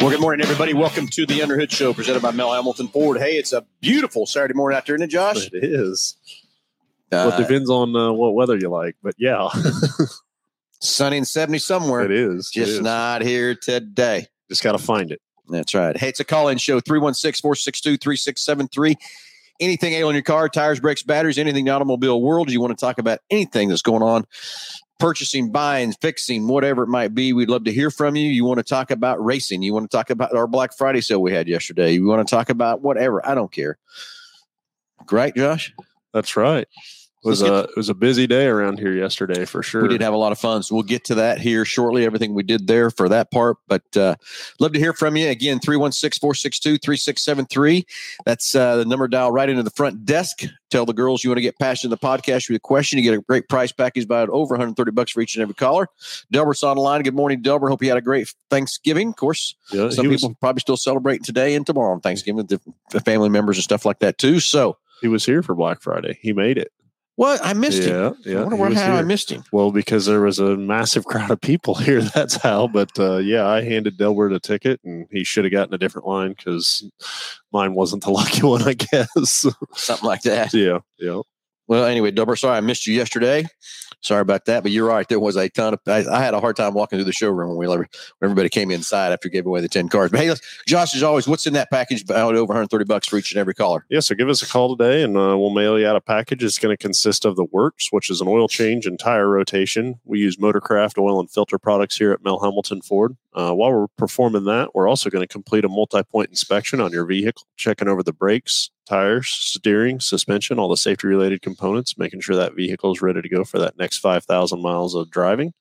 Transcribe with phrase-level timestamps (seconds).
[0.00, 0.72] Well, good morning, everybody.
[0.72, 3.18] Welcome to the Underhood Show presented by Mel Hambelton Ford.
[3.18, 5.48] Hey, it's a beautiful Saturday morning out there, isn't it, Josh?
[5.52, 6.16] It is.
[7.12, 9.50] Uh, well, it depends on uh, what weather you like, but yeah,
[10.80, 12.02] sunny and 70 somewhere.
[12.02, 12.48] it is.
[12.50, 12.80] Just is.
[12.80, 14.26] not here today.
[14.48, 15.20] Just got to find it.
[15.50, 15.94] That's right.
[15.94, 18.96] Hey, it's a call in show 316 462 3673.
[19.60, 22.80] Anything ailing your car, tires, brakes, batteries, anything in the automobile world, you want to
[22.82, 24.24] talk about anything that's going on,
[25.00, 28.30] purchasing, buying, fixing, whatever it might be, we'd love to hear from you.
[28.30, 31.20] You want to talk about racing, you want to talk about our Black Friday sale
[31.22, 33.78] we had yesterday, you want to talk about whatever, I don't care.
[35.06, 35.74] Great, Josh?
[36.12, 36.68] That's right.
[37.22, 39.82] It was a it was a busy day around here yesterday for sure.
[39.82, 40.62] We did have a lot of fun.
[40.62, 43.58] So we'll get to that here shortly, everything we did there for that part.
[43.68, 44.16] But uh,
[44.58, 45.28] love to hear from you.
[45.28, 47.84] Again, 316 462 3673.
[48.24, 50.44] That's uh, the number dial right into the front desk.
[50.70, 52.98] Tell the girls you want to get past in the podcast with a question.
[52.98, 55.88] You get a great price package by over 130 bucks for each and every caller.
[56.30, 57.02] Delbert's on the line.
[57.02, 57.68] Good morning, Delbert.
[57.68, 59.08] Hope you had a great Thanksgiving.
[59.08, 62.46] Of course, yeah, some he was people probably still celebrating today and tomorrow on Thanksgiving,
[62.46, 64.40] the family members and stuff like that too.
[64.40, 66.18] So, he was here for Black Friday.
[66.22, 66.72] He made it.
[67.16, 67.40] What?
[67.44, 68.14] I missed him.
[68.24, 68.38] yeah, yeah.
[68.38, 69.44] I wonder he where, how I missed him.
[69.52, 72.00] Well, because there was a massive crowd of people here.
[72.00, 72.68] That's how.
[72.68, 76.06] But uh, yeah, I handed Delbert a ticket, and he should have gotten a different
[76.06, 76.88] line because
[77.52, 79.46] mine wasn't the lucky one, I guess.
[79.74, 80.52] Something like that.
[80.54, 81.20] yeah, yeah.
[81.68, 83.46] Well, anyway, Dubber, sorry I missed you yesterday.
[84.02, 85.06] Sorry about that, but you're right.
[85.06, 85.80] There was a ton of.
[85.86, 87.86] I, I had a hard time walking through the showroom when we when
[88.22, 90.10] everybody came inside after gave away the ten cards.
[90.10, 90.34] But hey,
[90.66, 92.02] Josh, as always, what's in that package?
[92.02, 93.84] About over 130 bucks for each and every caller.
[93.90, 96.42] Yeah, so give us a call today and uh, we'll mail you out a package.
[96.42, 100.00] It's going to consist of the Works, which is an oil change and tire rotation.
[100.04, 103.16] We use Motorcraft oil and filter products here at Mel Hambelton Ford.
[103.32, 106.90] Uh, while we're performing that, we're also going to complete a multi point inspection on
[106.90, 112.20] your vehicle, checking over the brakes, tires, steering, suspension, all the safety related components, making
[112.20, 115.52] sure that vehicle is ready to go for that next 5,000 miles of driving.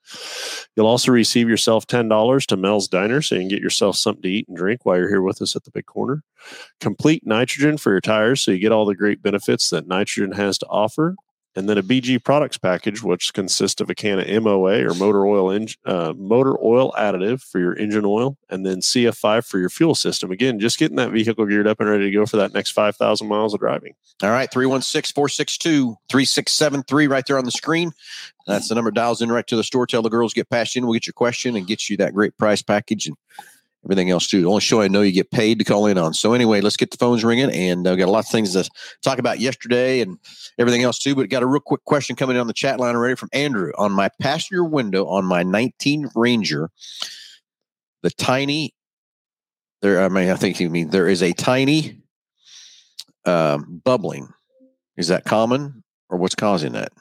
[0.76, 4.30] You'll also receive yourself $10 to Mel's Diner so you can get yourself something to
[4.30, 6.24] eat and drink while you're here with us at the big corner
[6.80, 10.58] complete nitrogen for your tires so you get all the great benefits that nitrogen has
[10.58, 11.16] to offer
[11.56, 15.26] and then a bg products package which consists of a can of moa or motor
[15.26, 15.50] oil
[15.86, 20.32] uh, motor oil additive for your engine oil and then cf5 for your fuel system
[20.32, 23.28] again just getting that vehicle geared up and ready to go for that next 5000
[23.28, 27.92] miles of driving All right, 316 462 3673 right there on the screen.
[28.48, 29.86] That's the number dials in right to the store.
[29.86, 30.82] Tell the girls get past you.
[30.82, 33.16] We'll get your question and get you that great price package and
[33.90, 34.42] everything else too.
[34.42, 36.14] The only show I know you get paid to call in on.
[36.14, 38.70] So anyway, let's get the phones ringing and uh, got a lot of things to
[39.02, 40.20] talk about yesterday and
[40.60, 41.16] everything else too.
[41.16, 43.72] But got a real quick question coming in on the chat line already from Andrew
[43.78, 46.70] on my passenger window on my 19 Ranger.
[48.04, 48.76] The tiny
[49.82, 52.02] there, I mean, I think you mean there is a tiny
[53.26, 54.28] um, bubbling.
[54.98, 56.92] Is that common or what's causing that?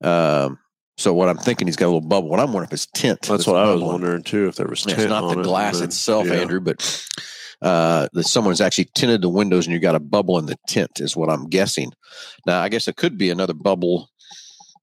[0.00, 0.58] Um,
[1.00, 2.28] so what I'm thinking, he's got a little bubble.
[2.28, 3.22] What I'm wondering if it's tint.
[3.22, 5.44] that's what i was wondering too if there was Yeah, tint It's not the it,
[5.44, 6.34] glass itself, yeah.
[6.34, 7.06] Andrew, but
[7.62, 11.00] uh, that someone's actually tinted the windows and you got a bubble in the tint,
[11.00, 11.92] is what I'm guessing.
[12.46, 14.10] Now, I guess it could be another bubble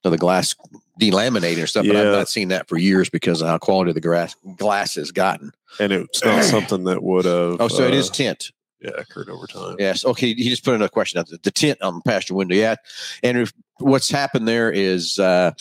[0.03, 0.55] of the glass
[0.99, 4.01] delaminating or stuff, but I've not seen that for years because of how quality the
[4.01, 5.51] grass glass has gotten.
[5.79, 8.51] and it's not something that would have Oh, so it uh, is tint.
[8.81, 10.05] Yeah occurred over time Yes.
[10.05, 10.33] Okay.
[10.33, 11.27] He just put another question out.
[11.29, 12.55] The tint on the passenger window.
[12.55, 12.75] Yeah.
[13.23, 15.51] And if, what's happened there is uh,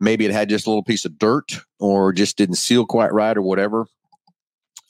[0.00, 3.36] maybe it had just a little piece of dirt or just didn't seal quite right
[3.36, 3.86] or whatever.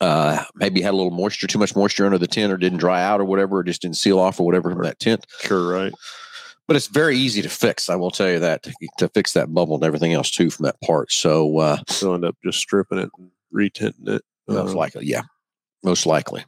[0.00, 3.02] Uh, maybe had a little moisture, too much moisture under the tint or didn't dry
[3.02, 5.26] out or whatever, or just didn't seal off or whatever from that tint.
[5.40, 5.92] sure right
[6.66, 7.90] But it's very easy to fix.
[7.90, 8.66] I will tell you that
[8.98, 11.12] to, fix that bubble and everything else too from that part.
[11.12, 15.22] So, uh, they'll end up just stripping it and retinting it Most Uh, likely, yeah.
[15.82, 16.44] Most likely.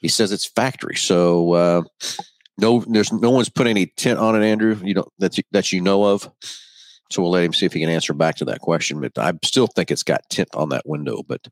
[0.00, 0.96] He says it's factory.
[0.96, 1.82] So uh
[2.58, 4.78] no there's no one's put any tint on it, Andrew.
[4.82, 6.30] You don't that you, that you know of.
[7.10, 9.00] So we'll let him see if he can answer back to that question.
[9.00, 11.22] But I still think it's got tint on that window.
[11.26, 11.48] But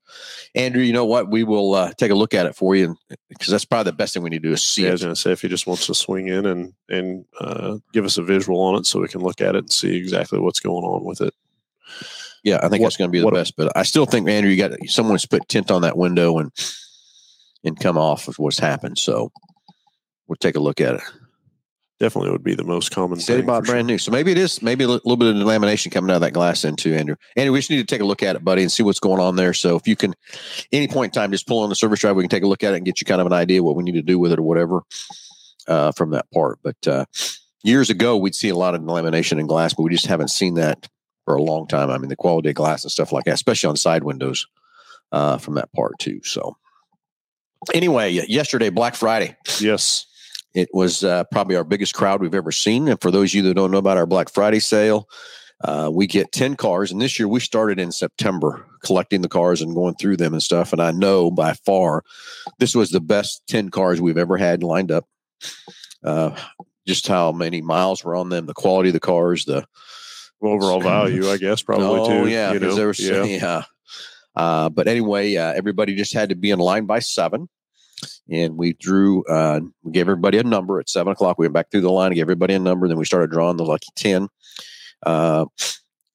[0.55, 1.31] Andrew, you know what?
[1.31, 2.95] We will uh, take a look at it for you
[3.31, 4.93] because that's probably the best thing we need to do is see Yeah, I it.
[4.93, 8.19] was gonna say if he just wants to swing in and and uh, give us
[8.19, 10.85] a visual on it, so we can look at it and see exactly what's going
[10.85, 11.33] on with it.
[12.45, 13.55] Yeah, I think What- that's going to be the best.
[13.57, 16.53] But I still think, Andrew, you got someone's put tint on that window and
[17.67, 18.99] and come off of what's happened.
[18.99, 19.31] So
[20.27, 21.03] we'll take a look at it.
[21.99, 23.19] Definitely would be the most common.
[23.19, 23.75] Steady thing for sure.
[23.75, 23.97] brand new.
[23.97, 26.63] So maybe it is maybe a little bit of lamination coming out of that glass
[26.63, 27.17] in too, Andrew.
[27.37, 29.21] Andrew, we just need to take a look at it, buddy, and see what's going
[29.21, 29.55] on there.
[29.55, 30.15] So if you can,
[30.73, 32.63] any point in time, just pull on the service drive, we can take a look
[32.63, 34.31] at it and get you kind of an idea what we need to do with
[34.31, 34.83] it or whatever
[35.69, 36.59] uh, from that part.
[36.63, 37.07] But uh,
[37.65, 40.55] years ago, we'd see a lot of lamination in glass, but we just haven't seen
[40.55, 40.89] that
[41.25, 41.89] for a long time.
[41.89, 44.47] I mean, the quality of glass and stuff like that, especially on side windows
[45.13, 46.21] uh, from that part too.
[46.25, 46.57] So
[47.75, 49.37] anyway, yesterday, Black Friday.
[49.61, 50.07] Yes.
[50.55, 52.89] It was uh, probably our biggest crowd we've ever seen.
[52.89, 55.09] And for those of you that don't know about our Black Friday sale,
[55.65, 59.63] Uh, we get 10 cars, and this year we started in September collecting the cars
[59.63, 60.71] and going through them and stuff.
[60.71, 62.03] And I know by far
[62.59, 65.07] this was the best 10 cars we've ever had lined up.
[66.05, 66.37] Uh,
[66.87, 69.67] just how many miles were on them, the quality of the cars, the
[70.43, 72.31] overall value, I guess, probably oh, too.
[72.31, 72.79] yeah, you because know?
[72.79, 73.25] there was yeah.
[73.41, 73.63] yeah.
[74.37, 77.49] Uh, but anyway, uh, everybody just had to be in line by seven,
[78.31, 79.25] and we drew.
[79.25, 81.39] Uh, we gave everybody a number at seven o'clock.
[81.39, 82.87] We went back through the line, gave everybody a number.
[82.87, 84.29] Then we started drawing the lucky ten.
[85.05, 85.47] Uh,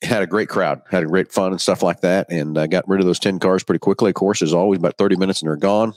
[0.03, 2.87] had a great crowd, had a great fun and stuff like that, and uh, got
[2.87, 4.09] rid of those ten cars pretty quickly.
[4.09, 5.93] Of course, as always, about thirty minutes and they're gone.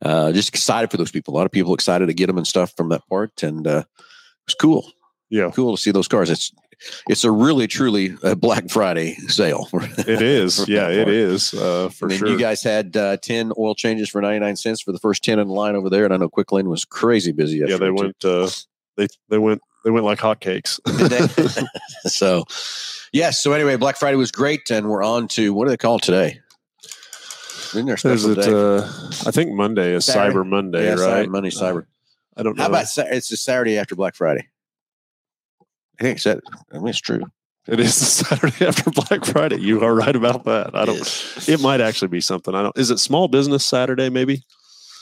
[0.00, 1.34] Uh, just excited for those people.
[1.34, 3.84] A lot of people excited to get them and stuff from that part, and uh,
[3.98, 4.84] it was cool
[5.30, 6.30] Yeah, cool to see those cars.
[6.30, 6.52] It's
[7.08, 9.68] it's a really truly a Black Friday sale.
[9.72, 10.66] it is.
[10.72, 12.28] Yeah, it is uh, for and sure.
[12.28, 15.38] you guys had uh, ten oil changes for ninety nine cents for the first ten
[15.38, 17.58] in the line over there, and I know Quick Lane was crazy busy.
[17.58, 17.94] yeah, they too.
[17.94, 18.24] went.
[18.24, 18.48] Uh,
[18.96, 19.60] they they went.
[19.84, 20.78] They went like hotcakes.
[22.06, 22.44] So,
[23.12, 23.40] yes.
[23.42, 26.40] So anyway, Black Friday was great, and we're on to what do they call today?
[27.74, 28.34] Isn't there a Is it?
[28.34, 28.52] day?
[28.52, 28.82] Uh,
[29.26, 30.36] I think Monday is Saturday?
[30.36, 31.26] Cyber Monday, yeah, right?
[31.26, 31.86] Cyber, Monday, Cyber.
[32.36, 32.62] I don't know.
[32.62, 34.48] How about it's the Saturday after Black Friday?
[36.02, 36.40] I think it's that.
[36.72, 37.22] I mean, it's true.
[37.68, 39.60] it is the Saturday after Black Friday.
[39.60, 40.74] You are right about that.
[40.74, 40.96] I don't.
[40.98, 41.48] is.
[41.48, 42.54] It might actually be something.
[42.54, 42.76] I don't.
[42.76, 44.08] Is it Small Business Saturday?
[44.10, 44.42] Maybe.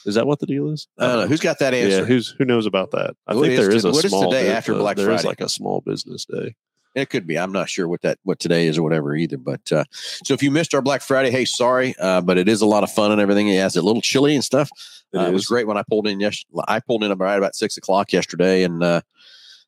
[0.05, 0.87] Is that what the deal is?
[0.99, 2.01] I don't know who's got that answer.
[2.01, 3.15] Yeah, who's who knows about that?
[3.27, 4.75] I What think is there is to- a what is small the day bit- after
[4.75, 5.29] uh, Black there is Friday?
[5.29, 6.55] like a small business day.
[6.95, 7.39] It could be.
[7.39, 9.39] I'm not sure what that what today is or whatever either.
[9.39, 9.85] But uh,
[10.25, 12.83] so if you missed our Black Friday, hey, sorry, uh, but it is a lot
[12.83, 13.49] of fun and everything.
[13.49, 14.69] It has a little chilly and stuff.
[15.15, 16.19] It uh, it was great when I pulled in.
[16.21, 19.01] Yes, I pulled in right about six o'clock yesterday, and uh,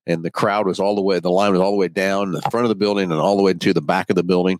[0.06, 1.20] and the crowd was all the way.
[1.20, 3.42] The line was all the way down the front of the building and all the
[3.42, 4.58] way to the back of the building.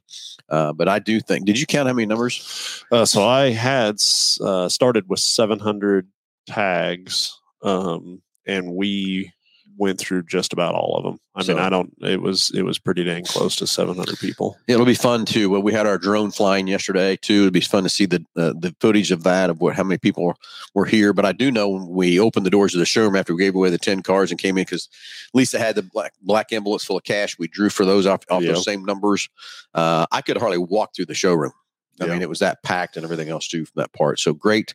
[0.48, 1.46] Uh, but I do think.
[1.46, 2.84] Did you count how many numbers?
[2.90, 3.96] Uh, so I had
[4.40, 6.08] uh, started with 700
[6.46, 9.32] tags, um, and we
[9.78, 11.18] went through just about all of them.
[11.34, 11.92] I So- mean, I don't.
[12.02, 14.58] It was it was pretty dang close to 700 people.
[14.68, 15.48] It'll be fun too.
[15.50, 17.42] Well, we had our drone flying yesterday too.
[17.42, 19.98] It'd be fun to see the uh, the footage of that of what how many
[19.98, 20.34] people
[20.74, 21.12] were here.
[21.12, 23.54] But I do know when we opened the doors of the showroom after we gave
[23.54, 24.88] away the ten cars and came in because
[25.34, 27.38] Lisa had the black black envelopes full of cash.
[27.38, 28.52] We drew for those off, off Yeah.
[28.52, 29.28] those same numbers.
[29.74, 31.52] Uh, I could hardly walk through the showroom.
[32.00, 32.12] I Yeah.
[32.12, 34.18] mean, it was that packed and everything else too from that part.
[34.18, 34.74] So great,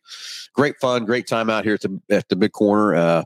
[0.53, 3.23] great fun, great time out here at the at the big corner uh,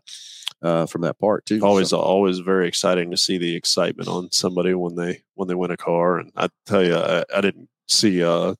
[0.61, 1.59] uh, from that part too.
[1.63, 5.55] Always So, always very exciting to see the excitement on somebody when they when they
[5.55, 6.17] win a car.
[6.19, 8.55] And I tell you, I, I didn't see uh,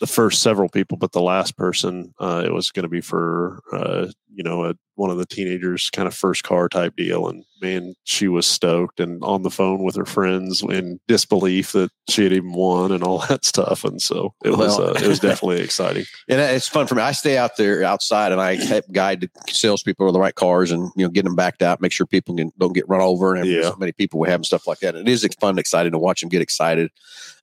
[0.00, 3.60] the first several people, but the last person, uh, it was going to be for
[3.72, 7.28] uh, you know a, one of the teenagers' kind of first car type deal.
[7.28, 11.90] And man, she was stoked and on the phone with her friends in disbelief that
[12.08, 13.84] she had even won and all that stuff.
[13.84, 16.04] And so it was Well- uh, it was definitely exciting.
[16.28, 17.02] and it's fun for me.
[17.02, 20.70] I stay out there outside and I help guide the salespeople to the right cars
[20.70, 23.34] and you know get them backed out, make sure people can, don't get run over
[23.34, 23.62] and Yeah.
[23.70, 24.94] so many people we have and stuff like that.
[24.94, 26.90] And it is fun, exciting to watch them get excited.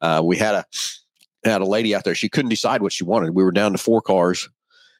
[0.01, 0.65] Uh, we had a
[1.45, 2.15] had a lady out there.
[2.15, 3.35] She couldn't decide what she wanted.
[3.35, 4.49] We were down to four cars.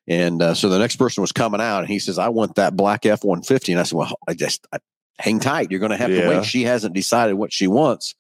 [0.07, 2.75] And uh, so the next person was coming out, and he says, "I want that
[2.75, 4.80] black F one 50 And I said, "Well, I just I,
[5.19, 5.69] hang tight.
[5.71, 6.45] You're going to have to wait.
[6.45, 8.15] She hasn't decided what she wants."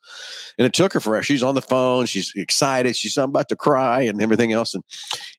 [0.57, 1.23] And it took her forever.
[1.23, 2.05] She's on the phone.
[2.05, 2.95] She's excited.
[2.95, 4.73] She's I'm about to cry and everything else.
[4.73, 4.83] And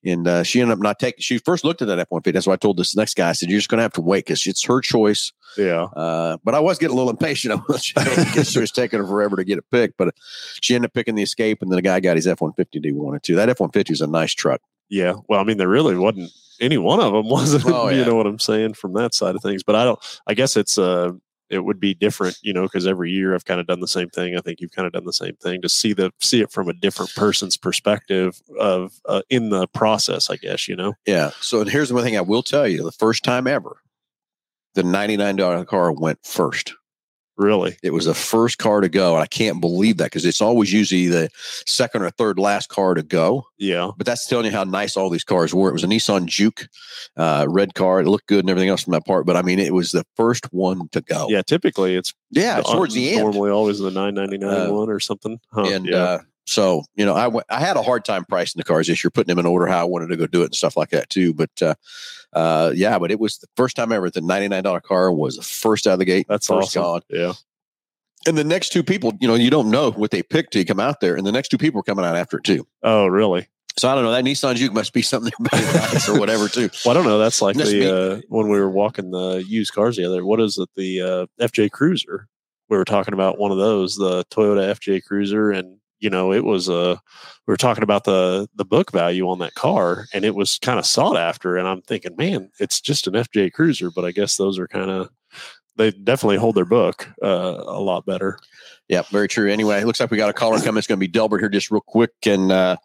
[0.03, 1.21] and uh, she ended up not taking.
[1.21, 2.33] She first looked at that F one fifty.
[2.33, 3.29] That's why I told this next guy.
[3.29, 5.83] I said, "You're just going to have to wait because it's her choice." Yeah.
[5.83, 9.37] Uh, but I was getting a little impatient I because she was taking her forever
[9.37, 9.97] to get it picked.
[9.97, 10.13] But
[10.61, 12.79] she ended up picking the Escape, and then the guy got his F one fifty.
[12.83, 13.35] He wanted to.
[13.35, 14.61] That F one fifty is a nice truck.
[14.89, 15.15] Yeah.
[15.27, 17.71] Well, I mean, there really wasn't any one of them, wasn't it?
[17.73, 19.63] Oh, You know what I'm saying from that side of things.
[19.63, 21.11] But I don't, I guess it's, uh,
[21.55, 24.09] it would be different, you know, because every year I've kind of done the same
[24.09, 24.37] thing.
[24.37, 26.69] I think you've kind of done the same thing to see the see it from
[26.69, 30.29] a different person's perspective of uh, in the process.
[30.29, 30.93] I guess you know.
[31.07, 31.31] Yeah.
[31.41, 33.77] So and here's the one thing I will tell you: the first time ever,
[34.75, 36.73] the ninety nine dollar car went first.
[37.37, 40.41] Really, It was the first car to go, and I can't believe that because it's
[40.41, 41.29] always usually the
[41.65, 43.45] second or third last car to go.
[43.57, 45.69] yeah, But that's telling you how nice all these cars were.
[45.69, 46.67] It was a Nissan Juke,
[47.17, 47.99] uh, red car.
[47.99, 49.25] It looked good and everything else from that part.
[49.25, 51.27] But I mean, it was the first one to go.
[51.29, 51.41] yeah.
[51.41, 52.59] Typically, it's yeah.
[52.59, 53.21] It's uh, towards the end.
[53.23, 55.39] Normally, always the nine ninety nine Uh, one or something.
[55.51, 58.59] Huh, and yeah, uh, so you know, I went, I had a hard time pricing
[58.59, 60.45] the cars this year, putting them in order how I wanted to go do it
[60.45, 61.33] and stuff like that too.
[61.33, 61.75] But uh,
[62.33, 64.09] uh, yeah, but it was the first time ever.
[64.09, 66.27] The ninety nine dollar car was the first out of the gate.
[66.29, 66.81] that's first awesome.
[66.81, 67.01] gone.
[67.09, 67.33] Yeah,
[68.27, 70.79] And the next two people, you know, you don't know what they picked to come
[70.79, 72.67] out there, and the next two people are coming out after it too.
[72.83, 73.47] oh, really?
[73.77, 74.11] So I don't know.
[74.11, 76.69] That Nissan Juke must be something likes or whatever too.
[76.85, 77.17] Well, I don't know.
[77.17, 80.23] That's like That's the uh, when we were walking the used cars the other.
[80.23, 80.69] What is it?
[80.75, 82.27] The uh, FJ Cruiser.
[82.69, 86.45] We were talking about one of those, the Toyota FJ Cruiser, and you know it
[86.45, 86.95] was uh,
[87.47, 90.77] we were talking about the the book value on that car, and it was kind
[90.77, 91.57] of sought after.
[91.57, 94.91] And I'm thinking, man, it's just an FJ Cruiser, but I guess those are kind
[94.91, 95.09] of
[95.77, 98.37] they definitely hold their book uh, a lot better.
[98.87, 99.51] Yeah, very true.
[99.51, 100.77] Anyway, it looks like we got a caller coming.
[100.77, 102.11] It's going to be Delbert here just real quick.
[102.27, 102.77] And uh,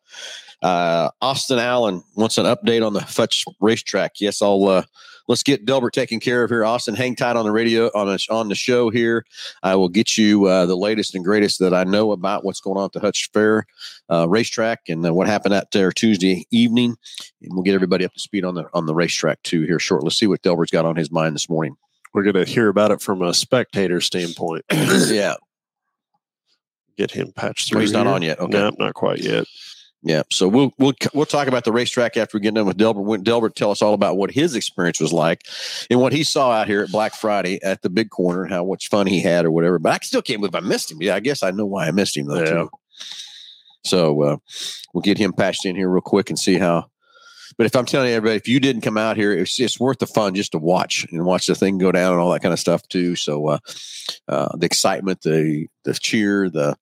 [0.63, 4.13] uh, Austin Allen wants an update on the Hutch racetrack.
[4.19, 4.85] Yes, I'll uh,
[5.31, 6.65] let's get Delbert taken care of here.
[6.65, 9.25] Austin, hang tight on the radio on a, on the show here.
[9.63, 12.77] I will get you uh, the latest and greatest that I know about what's going
[12.77, 13.65] on at the Hutch Fair
[14.11, 16.97] uh, racetrack and uh, what happened out there Tuesday evening.
[17.43, 20.07] And we'll get everybody up to speed on the on the racetrack too here shortly.
[20.07, 21.77] Let's see what Delbert's got on his mind this morning.
[22.13, 24.65] We're going to hear about it from a spectator standpoint.
[24.73, 25.35] yeah,
[26.99, 27.77] Get him patched through.
[27.77, 28.15] well, he's not here.
[28.15, 28.41] on yet.
[28.41, 28.53] Okay.
[28.59, 29.47] No, not quite yet.
[30.03, 33.05] Yeah, so we'll we'll we'll talk about the racetrack after we get done with Delbert.
[33.05, 35.47] When Delbert tell us all about what his experience was like
[35.91, 38.65] and what he saw out here at Black Friday at the Big Corner, and how
[38.65, 39.79] much fun he had or whatever.
[39.79, 41.03] But I still can't believe I missed him.
[41.03, 42.39] Yeah, I guess I know why I missed him though.
[42.39, 42.51] Yeah.
[42.51, 42.71] Too.
[43.85, 44.37] So uh,
[44.95, 46.87] we'll get him patched in here real quick and see how.
[47.59, 50.07] But if I'm telling everybody, if you didn't come out here, it's it's worth the
[50.07, 52.59] fun just to watch and watch the thing go down and all that kind of
[52.61, 53.17] stuff too.
[53.17, 53.59] So uh,
[54.29, 56.77] uh, the excitement, the the cheer, the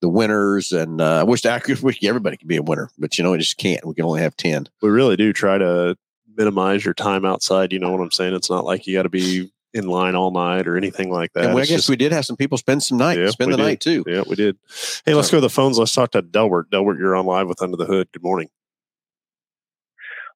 [0.00, 3.18] the winners, and uh, I wish I could wish everybody could be a winner, but
[3.18, 3.84] you know, we just can't.
[3.86, 4.68] We can only have ten.
[4.82, 5.96] We really do try to
[6.36, 7.72] minimize your time outside.
[7.72, 8.34] You know what I'm saying?
[8.34, 11.44] It's not like you got to be in line all night or anything like that.
[11.44, 13.28] and we, I It's guess just- we did have some people spend some night, Yeah,
[13.30, 13.62] spend the did.
[13.62, 14.02] night too.
[14.06, 14.56] Yeah, we did.
[15.04, 15.78] Hey, let's go to the phones.
[15.78, 16.70] Let's talk to Delbert.
[16.70, 18.08] Delbert, you're on live with Under the Hood.
[18.12, 18.48] Good morning.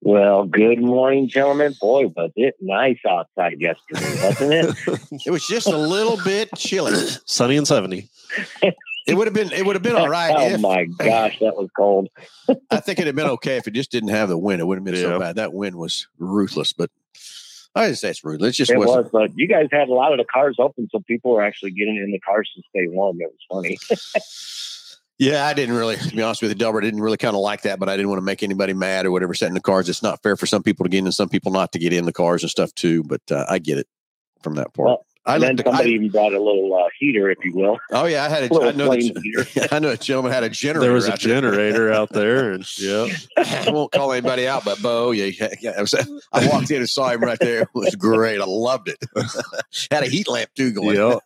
[0.04, 1.74] Well, good morning, gentlemen.
[1.80, 5.00] Boy, was it nice outside yesterday, wasn't it?
[5.26, 6.92] It was just a little bit chilly.
[7.24, 8.08] Sunny and 70.
[9.06, 9.50] It would have been.
[9.52, 10.32] It would have been all right.
[10.36, 12.08] oh if, my gosh, that was cold.
[12.70, 14.60] I think it'd have been okay if it just didn't have the wind.
[14.60, 15.16] It wouldn't have been Yeah.
[15.16, 15.36] so bad.
[15.36, 16.90] That wind was ruthless, but
[17.74, 18.50] I didn't say it's ruthless.
[18.54, 19.04] It just It wasn't.
[19.04, 21.72] was, but you guys had a lot of the cars open, so people were actually
[21.72, 23.18] getting in the cars to stay warm.
[23.20, 23.78] It was funny.
[25.18, 27.42] Yeah, I didn't really, to be honest with you, Delbert, I didn't really kind of
[27.42, 29.34] like that, but I didn't want to make anybody mad or whatever.
[29.34, 31.52] Setting the cars, it's not fair for some people to get in and some people
[31.52, 33.04] not to get in the cars and stuff too.
[33.04, 33.86] But uh, I get it
[34.42, 34.86] from that part.
[34.86, 37.52] Well, I and then the, somebody I, even brought a little uh, heater, if you
[37.54, 37.78] will.
[37.92, 40.42] oh yeah, I had a, little I know, flame the, I know a gentleman had
[40.42, 40.86] a generator.
[40.86, 41.34] There was a out there.
[41.34, 42.52] generator out there.
[42.52, 43.06] And yeah.
[43.36, 45.70] I won't call anybody out, but Bo, yeah, yeah, yeah.
[45.78, 45.94] I, was,
[46.32, 47.62] I walked in and saw him right there.
[47.62, 48.40] It was great.
[48.40, 48.98] I loved it.
[49.92, 50.96] Had a heat lamp too going.
[50.96, 51.18] Yeah.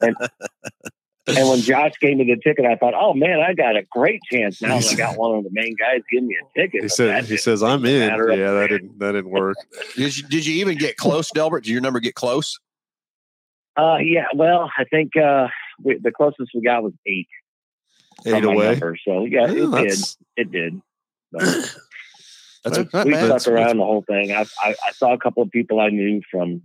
[1.29, 4.21] And when Josh gave me the ticket, I thought, "Oh man, I got a great
[4.31, 4.77] chance now.
[4.77, 7.65] I got one of the main guys give me a ticket." He said, he says,
[7.65, 8.11] I'm in.
[8.11, 9.57] Yeah, that didn't, that didn't work.
[9.97, 11.65] Did you, did you even get close, Delbert?
[11.65, 12.61] Did your number get close?
[13.77, 14.27] Uh, yeah.
[14.35, 15.49] Well, I think uh,
[15.83, 17.29] we, the closest we got was eight.
[18.25, 18.71] Eight away.
[18.71, 18.97] number.
[19.07, 19.55] So yeah, it
[19.89, 19.99] did.
[20.37, 20.81] It did.
[21.33, 21.43] But
[22.65, 23.41] That's not we bad.
[23.41, 24.33] stuck around the whole thing.
[24.33, 26.63] I, I, I saw a couple of people I knew from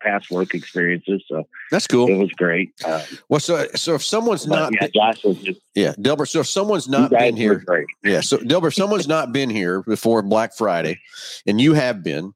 [0.00, 2.08] past work experiences, so That's cool.
[2.08, 2.70] it was great.
[2.84, 6.28] Um, Well, so so if someone's not, yeah, been- Josh was just yeah, Delbert.
[6.28, 7.64] So if someone's not been here,
[8.04, 8.20] yeah.
[8.20, 11.00] So Delbert, someone's not been here before Black Friday,
[11.46, 12.32] and you have been,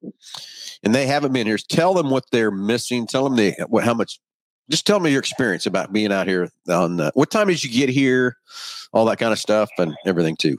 [0.82, 3.06] and they haven't been here, tell them what they're missing.
[3.06, 4.18] Tell them the what how much.
[4.70, 7.70] Just tell me your experience about being out here on uh, what time did you
[7.70, 8.36] get here,
[8.92, 10.58] all that kind of stuff, and everything too.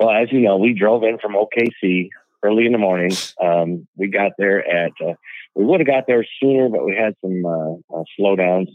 [0.00, 2.08] Well, as you know, we drove in from OKC
[2.42, 3.12] early in the morning.
[3.40, 5.14] Um, we got there at uh,
[5.54, 8.68] we would have got there sooner, but we had some uh, uh, slowdowns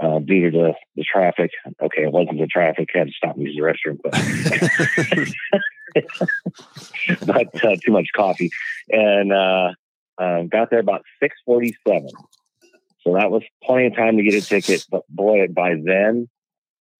[0.00, 1.50] uh, due to the, the traffic.
[1.82, 4.14] Okay, it wasn't the traffic; had to stop and use the restroom, but
[7.26, 8.50] but uh, too much coffee,
[8.90, 9.72] and uh,
[10.18, 12.08] uh, got there about six forty-seven.
[13.02, 14.86] So that was plenty of time to get a ticket.
[14.90, 16.28] But boy, by then,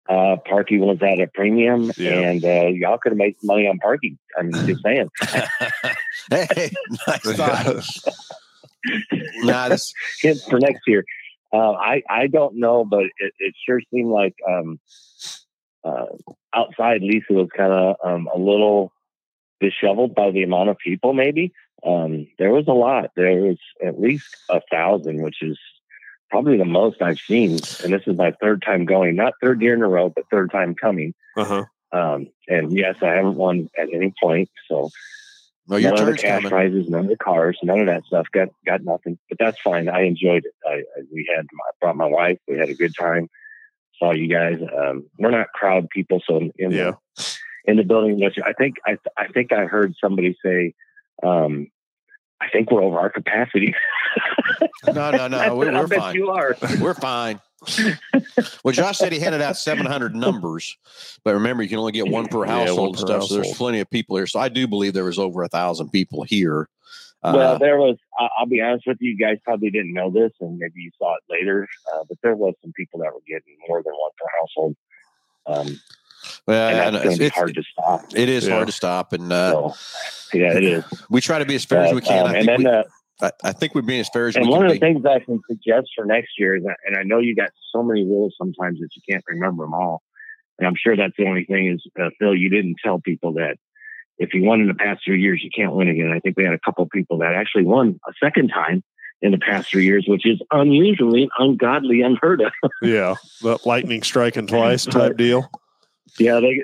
[0.09, 2.13] uh, parking was at a premium, Yeah.
[2.13, 4.19] and uh, y'all could have made some money on parking.
[4.39, 5.09] I'm just saying.
[6.31, 6.71] hey,
[7.07, 7.87] nice thought.
[9.45, 11.05] nah, this, Hint for next year.
[11.53, 14.79] Uh, I I don't know, but it, it sure seemed like um,
[15.85, 16.07] uh,
[16.55, 18.93] outside Lisa was kind of um, a little
[19.61, 21.13] disheveled by the amount of people.
[21.13, 21.53] Maybe
[21.87, 23.11] um, there was a lot.
[23.17, 25.59] There was at least a thousand, which is
[26.31, 27.53] probably the most I've seen.
[27.83, 30.51] And this is my third time going, not third year in a row, but third
[30.51, 31.15] time coming.
[31.37, 31.65] Uh-huh.
[31.93, 34.51] Um, and yes, I haven't won at any point.
[34.69, 34.91] So
[35.69, 36.51] your none of the cash coming.
[36.51, 38.27] prizes, none of the cars, none of that stuff.
[38.33, 39.89] Got got nothing, but that's fine.
[39.89, 40.55] I enjoyed it.
[40.67, 42.39] I, I we had I brought my wife.
[42.49, 43.29] We had a good time.
[43.99, 44.59] Saw you guys.
[44.61, 46.93] Um, we're not crowd people, so in, in Yeah.
[47.17, 47.37] the
[47.67, 50.75] in the building, which I think I I think I heard somebody say,
[51.23, 51.69] um,
[52.41, 53.75] I think we're over our capacity.
[54.93, 55.39] No, no, no.
[55.39, 56.15] I we, said, I we're bet fine.
[56.15, 56.57] You are.
[56.79, 57.41] We're fine.
[58.63, 60.77] well, Josh said he handed out 700 numbers,
[61.25, 63.29] but remember, you can only get one per Yeah, one household and per stuff.
[63.29, 64.27] So there's plenty of people here.
[64.27, 66.69] So I do believe there was over a thousand people here.
[67.25, 67.97] Uh, well, there was.
[68.19, 69.13] I- I'll be honest with you.
[69.13, 71.67] You guys probably didn't know this, and maybe you saw it later.
[71.93, 74.77] Uh, but there was some people that were getting more than one per household.
[75.47, 75.81] Um,
[76.47, 78.03] well, and that's it's, to it's- hard to stop.
[78.15, 78.55] it is Yeah.
[78.55, 79.75] hard to stop, and uh, So,
[80.39, 80.85] yeah, it is.
[81.11, 82.27] we try to be as fair as we can.
[82.27, 82.85] um, I and think then we, the
[83.23, 84.81] I, I think we're being as fair as And one of the be.
[84.81, 87.83] things I can suggest for next year is that, and I know you got so
[87.83, 90.03] many rules sometimes that you can't remember them all.
[90.59, 93.57] And I'm sure that's the only thing is, uh, Phil, you didn't tell people that
[94.19, 96.13] if you won in the past three years, you can't win again.
[96.15, 98.83] I think we had a couple of people that actually won a second time
[99.23, 102.53] in the past three years, which is unusually, ungodly, unheard of.
[102.83, 105.51] Yeah, the lightning striking twice type deal.
[106.19, 106.63] yeah, they,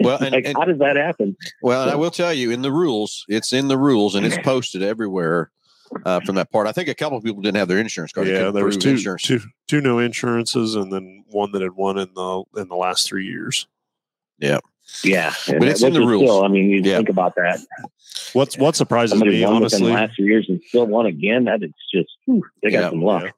[0.00, 1.36] Well, and, like, and- how does that happen?
[1.62, 4.38] well, and I will tell you, in the rules, it's in the rules, and it's
[4.44, 5.50] posted everywhere
[6.04, 6.66] uh, from that part.
[6.66, 8.26] I think a couple of people didn't have their insurance card.
[8.28, 9.22] Yeah, there was prove two, insurance.
[9.22, 13.06] two, two no insurances, and then one that had won in the in the last
[13.08, 13.66] three years.
[14.38, 14.58] Yeah,
[15.04, 16.22] and But it's that- in the which rules.
[16.24, 16.96] Still, I mean, you Yeah.
[16.96, 17.60] think about that.
[18.32, 19.92] What's what surprises Somebody me, won within the honestly.
[19.92, 21.44] last three years and still won again.
[21.44, 23.32] That it's just whew, they got Yeah, some luck.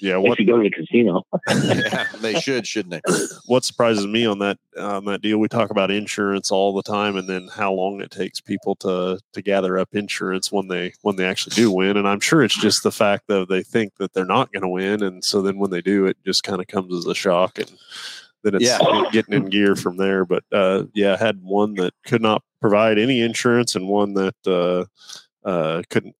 [0.00, 1.22] Yeah, If what you go to the casino,
[1.64, 3.00] yeah, they should, shouldn't they?
[3.46, 5.38] what surprises me on that on that deal?
[5.38, 9.18] We talk about insurance all the time, and then how long it takes people to
[9.32, 11.96] to gather up insurance when they when they actually do win.
[11.96, 14.68] And I'm sure it's just the fact that they think that they're not going to
[14.68, 17.58] win, and so then when they do, it just kind of comes as a shock,
[17.58, 17.72] and
[18.44, 18.78] then it's Yeah.
[19.10, 20.24] getting in gear from there.
[20.24, 24.36] But uh, yeah, I had one that could not provide any insurance, and one that
[24.46, 24.84] uh,
[25.48, 26.14] uh, couldn't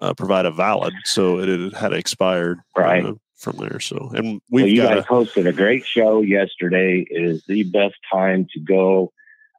[0.00, 3.04] uh, provide a valid, so it had, expired Right.
[3.04, 3.80] uh, from there.
[3.80, 7.06] So, and we've you guys hosted a great show yesterday.
[7.08, 9.12] It is the best time to go.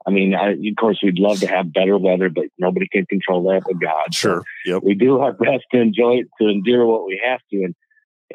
[0.05, 3.43] I mean, I, of course, we'd love to have better weather, but nobody can control
[3.49, 4.13] that but God.
[4.13, 4.81] Sure, yep.
[4.83, 7.63] we do our best to enjoy it, to endure what we have to.
[7.63, 7.75] And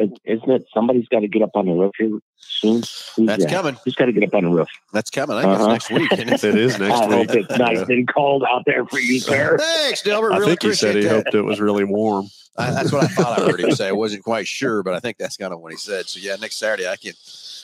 [0.00, 2.76] is- isn't it somebody's got to get up on the roof here soon?
[2.76, 3.50] Who's That's that?
[3.52, 3.76] coming.
[3.84, 4.68] Who's got to get up on the roof?
[4.92, 5.36] That's coming.
[5.36, 5.72] I think Uh-huh.
[5.74, 6.12] it's next week.
[6.18, 6.44] isn't it?
[6.44, 7.30] It is next I week.
[7.30, 7.84] hope it's nice Yeah.
[7.96, 9.56] and cold out there for you, sir.
[9.60, 10.32] Thanks, Delbert.
[10.32, 11.10] I think he said he that.
[11.10, 12.26] hoped it was really warm.
[12.58, 13.88] I, that's what I thought I heard him say.
[13.88, 16.06] I wasn't quite sure, but I think that's kind of what he said.
[16.08, 17.12] So yeah, next Saturday I can.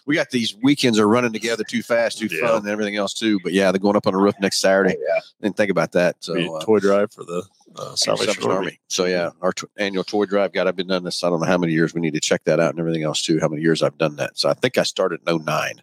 [0.04, 2.48] We got these weekends are running together too fast, too Yeah.
[2.48, 3.38] fun, and everything else too.
[3.42, 4.96] But yeah, they're going up on the roof next Saturday.
[5.00, 5.20] Yeah.
[5.40, 6.16] Didn't think about that.
[6.20, 7.42] So Be uh, toy drive for the
[7.76, 8.80] uh, Salvation, Salvation Army.
[8.88, 10.52] So yeah, our t- annual toy drive.
[10.52, 11.22] God, I've been doing this.
[11.24, 11.94] I don't know how many years.
[11.94, 13.38] We need to check that out and everything else too.
[13.40, 14.38] How many years I've done that?
[14.38, 15.82] So I think I started in 09.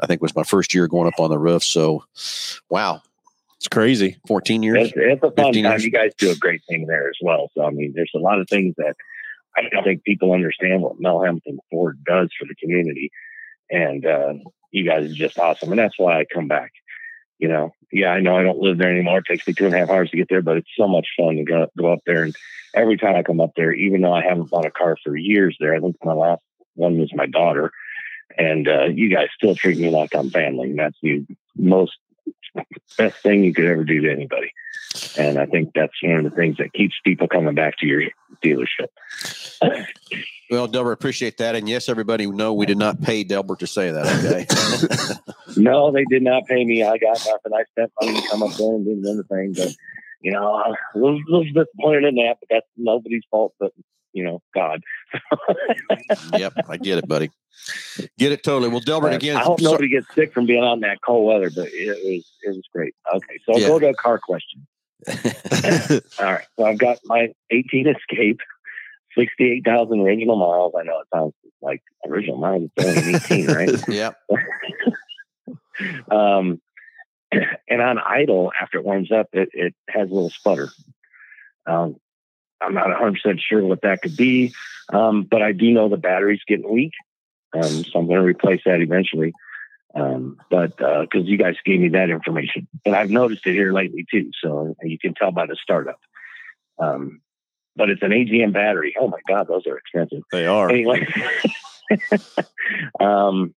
[0.00, 1.64] I think was my first year going up on the roof.
[1.64, 2.04] So,
[2.70, 3.02] wow,
[3.56, 4.16] It's crazy.
[4.28, 4.88] 14 years.
[4.88, 5.64] It's, it's a fun time.
[5.64, 5.84] years.
[5.84, 7.50] You guys do a great thing there as well.
[7.56, 8.94] So, I mean, there's a lot of things that
[9.56, 13.10] I don't think people understand what Mel Hambelton Ford does for the community.
[13.70, 14.34] And uh,
[14.70, 15.70] you guys are just awesome.
[15.70, 16.72] And that's why I come back.
[17.38, 19.18] You know, yeah, I know I don't live there anymore.
[19.18, 21.06] It takes me two and a half hours to get there, but it's so much
[21.16, 22.24] fun to go, go up there.
[22.24, 22.36] And
[22.74, 25.56] every time I come up there, even though I haven't bought a car for years
[25.60, 26.42] there, I think my last
[26.74, 27.72] one was my daughter.
[28.36, 30.70] And uh, you guys still treat me like I'm family.
[30.70, 31.24] And that's the
[31.56, 31.96] most
[32.98, 34.52] best thing you could ever do to anybody.
[35.16, 38.02] And I think that's one of the things that keeps people coming back to your
[38.42, 38.88] dealership.
[40.50, 41.54] Well, Delbert, appreciate that.
[41.54, 44.06] And yes, everybody know we did not pay Delbert to say that.
[44.24, 45.24] Okay.
[45.56, 46.84] No, they did not pay me.
[46.84, 47.52] I got nothing.
[47.52, 49.54] I spent money to come up there and do the other thing.
[49.54, 49.74] But,
[50.20, 53.72] you know, I was a little disappointed in that, but that's nobody's fault but,
[54.12, 54.82] you know, God.
[56.34, 57.30] yep, I get it, buddy.
[58.18, 58.68] Get it totally.
[58.70, 59.36] Well, Delbert again.
[59.36, 62.48] I hope nobody gets sick from being on that cold weather, but it was it
[62.56, 62.94] was great.
[63.14, 63.66] Okay, so I'll Yeah.
[63.68, 64.66] go to a car question.
[66.18, 66.46] All right.
[66.58, 68.40] So I've got my 18 Escape,
[69.16, 70.74] 68,000 original miles.
[70.78, 72.70] I know it sounds like original miles.
[72.76, 73.70] It's only 18, right?
[73.88, 74.16] yep.
[76.10, 76.60] Um,
[77.32, 80.70] and on idle, after it warms up, it, it has a little sputter.
[81.66, 81.96] Um,
[82.60, 84.52] I'm not 100% sure what that could be,
[84.92, 86.92] um, but I do know the battery's getting weak.
[87.54, 89.32] Um, so I'm going to replace that eventually.
[89.94, 94.04] Um, but because you guys gave me that information, and I've noticed it here lately
[94.10, 94.30] too.
[94.42, 95.98] So you can tell by the startup.
[96.78, 97.20] Um,
[97.74, 98.94] but it's an AGM battery.
[99.00, 100.68] Oh my God, those are expensive They are.
[100.68, 101.06] anyway
[103.00, 103.54] um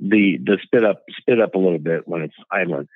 [0.00, 2.88] the the spit up spit up a little bit when it's idling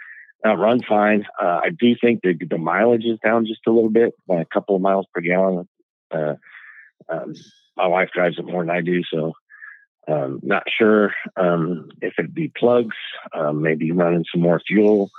[0.47, 3.91] uh, runs fine uh, i do think the, the mileage is down just a little
[3.91, 5.69] bit by a couple of miles per gallon
[6.13, 6.35] uh,
[7.09, 7.35] um,
[7.77, 9.33] my wife drives it more than i do so
[10.09, 12.97] um, not sure um, if it'd be plugs
[13.35, 15.11] um, maybe running some more fuel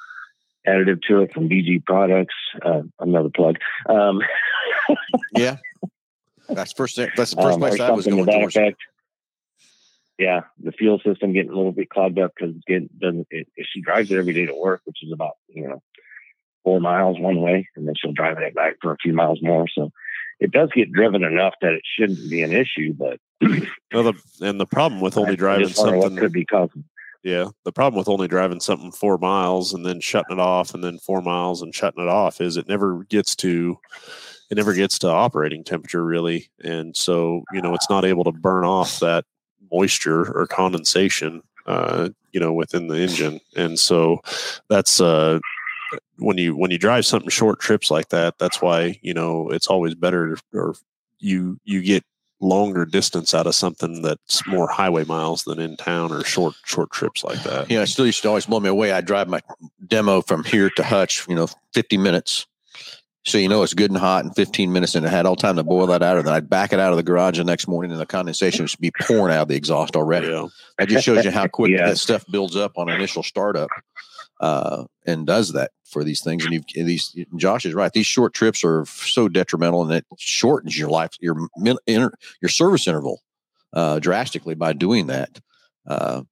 [0.67, 3.57] additive to it from bg products uh, another plug
[3.89, 4.19] um,
[5.35, 5.57] Yeah.
[6.49, 6.97] That's first.
[6.97, 8.75] That's the first um, place I was going that.
[10.19, 13.27] Yeah, the fuel system getting a little bit clogged up because it's getting doesn't.
[13.31, 15.81] It, if she drives it every day to work, which is about you know
[16.63, 19.67] four miles one way, and then she'll drive it back for a few miles more.
[19.67, 19.91] So
[20.39, 22.93] it does get driven enough that it shouldn't be an issue.
[22.93, 23.19] But
[23.93, 26.83] Well, the, and the problem with only driving something, could be causing.
[27.23, 30.83] yeah, the problem with only driving something four miles and then shutting it off and
[30.83, 33.77] then four miles and shutting it off is it never gets to,
[34.49, 38.31] it never gets to operating temperature really, and so you know it's not able to
[38.31, 39.25] burn off that
[39.73, 44.21] moisture or condensation, uh, you know, within the engine, and so
[44.69, 45.39] that's uh,
[46.17, 49.67] when you when you drive something short trips like that, that's why you know it's
[49.67, 50.75] always better or
[51.19, 52.03] you you get
[52.43, 56.91] longer distance out of something that's more highway miles than in town or short short
[56.91, 57.71] trips like that.
[57.71, 58.91] Yeah, still used to always blow me away.
[58.91, 59.41] I drive my
[59.87, 62.45] demo from here to Hutch, you know, 50 minutes.
[63.25, 65.55] So you know it's good and hot in 15 minutes, and it had all time
[65.55, 66.17] to boil that out.
[66.17, 68.63] And then I'd back it out of the garage the next morning, and the condensation
[68.63, 70.27] would be pouring out of the exhaust already.
[70.27, 70.47] Yeah.
[70.77, 71.87] That just shows you how quick Yeah.
[71.87, 73.69] that stuff builds up on initial startup,
[74.41, 76.43] uh, and does that for these things.
[76.43, 77.93] And you've and these Josh is right.
[77.93, 82.49] These short trips are so detrimental, and it shortens your life, your min- inter, your
[82.49, 83.21] service interval,
[83.71, 85.39] uh, drastically by doing that.
[85.87, 86.23] Uh,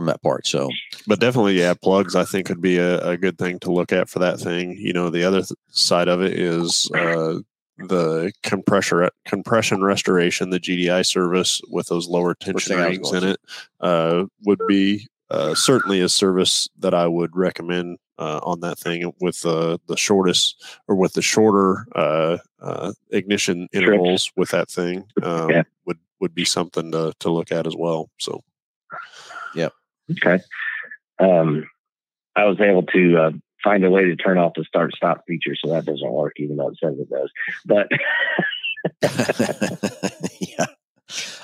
[0.00, 0.70] from that part, so
[1.06, 4.08] but definitely yeah plugs i think would be a, a good thing to look at
[4.08, 4.72] for that thing.
[4.78, 7.34] You know the other th- side of it is uh,
[7.76, 13.12] the compressor compression restoration the gdi service with those lower tension thing I was rings
[13.22, 13.40] in it
[13.80, 19.12] uh, would be uh, certainly a service that i would recommend uh, on that thing
[19.20, 25.04] with the the shortest or with the shorter uh, uh, ignition intervals with that thing
[25.22, 25.62] um, Yeah.
[25.84, 28.40] would would be something to, to look at as well so
[30.12, 30.40] Okay.
[31.18, 31.68] Um,
[32.36, 33.30] I was able to uh,
[33.62, 36.56] find a way to turn off the start stop feature, so that doesn't work, even
[36.56, 37.30] though it says it does.
[37.66, 37.88] But
[40.40, 40.66] yeah,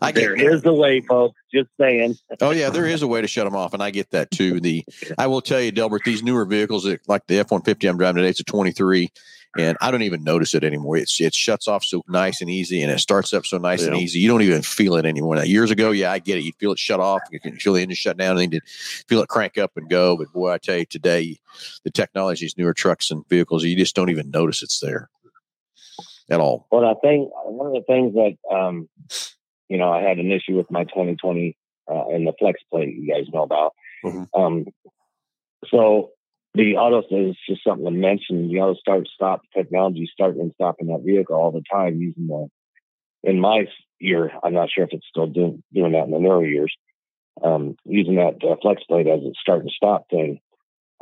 [0.01, 1.39] I get there is a way, folks.
[1.53, 2.17] Just saying.
[2.41, 4.61] Oh yeah, there is a way to shut them off, and I get that too.
[4.61, 4.85] The
[5.19, 8.17] I will tell you, Delbert, these newer vehicles, like the F one fifty I'm driving
[8.17, 9.11] today, it's a 23,
[9.59, 10.97] and I don't even notice it anymore.
[10.97, 13.97] It's it shuts off so nice and easy, and it starts up so nice and
[13.97, 14.19] easy.
[14.19, 15.37] You don't even feel it anymore.
[15.37, 16.45] Now, years ago, yeah, I get it.
[16.45, 18.61] You feel it shut off, you can feel the engine shut down, and then you
[19.09, 20.17] feel it crank up and go.
[20.17, 21.39] But boy, I tell you, today
[21.85, 25.09] the technology, these newer trucks and vehicles, you just don't even notice it's there
[26.29, 26.67] at all.
[26.71, 28.89] Well, I think one of the things that um,
[29.69, 31.57] you know I had an issue with my 2020
[31.91, 33.73] uh, and the flex plate you guys know about.
[34.05, 34.27] Mhm.
[34.35, 34.67] Um,
[35.69, 36.11] so
[36.55, 38.49] the auto is just something to mention.
[38.49, 42.49] The auto start stop technology, starting and stopping that vehicle all the time using the.
[43.23, 43.67] In my
[43.99, 46.75] year, I'm not sure if it's still doing doing that in the newer years.
[47.43, 50.41] Um, using that uh, flex plate as a start and stop thing.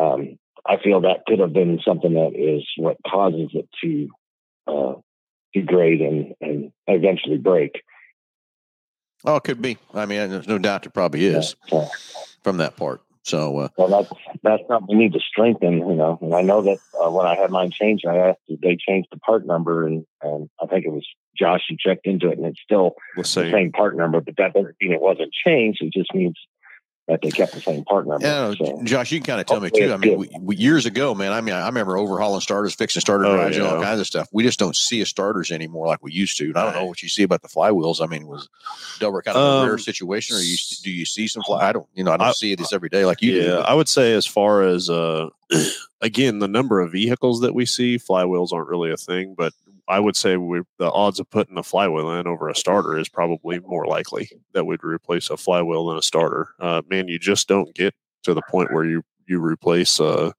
[0.00, 4.08] Um, I feel that could have been something that is what causes it to
[4.66, 4.94] uh,
[5.52, 7.82] degrade and, and eventually break.
[9.24, 9.78] Oh, it could be.
[9.94, 11.88] I mean, there's no doubt it probably is So,
[12.42, 13.00] from that part.
[13.24, 16.18] So uh, well, that's that's something we need to strengthen, you know.
[16.20, 19.08] And I know that uh, when I had mine changed, I asked if they changed
[19.10, 22.46] the part number, and, and I think it was Josh who checked into it, and
[22.46, 25.82] it's still the the same same part number, but that doesn't mean it wasn't changed.
[25.82, 26.36] It just means
[27.06, 28.26] that they kept the same part number.
[28.26, 29.92] Yeah, So, Josh, you can kind of tell me too.
[29.92, 31.32] I mean, we, we, years ago, man.
[31.32, 34.28] I mean, I remember overhauling starters, fixing starter Oh, drives, and all kinds of stuff.
[34.32, 36.44] We just don't see a starters anymore like we used to.
[36.46, 38.00] And I don't know what you see about the flywheels.
[38.02, 38.48] I mean, was
[39.00, 41.68] Delbert kind of a Um, rare situation, or you do you see some fly?
[41.68, 43.58] I don't, you know, I don't I- see this every day like you yeah, do.
[43.58, 45.28] I would say as far as uh,
[46.00, 49.34] again the number of vehicles that we see, flywheels aren't really a thing.
[49.36, 49.52] But
[49.88, 53.08] I would say we, the odds of putting a flywheel in over a starter is
[53.08, 56.48] probably more likely that we'd replace a flywheel than a starter.
[56.58, 60.30] Uh, man, you just don't get to the point where you you replace uh,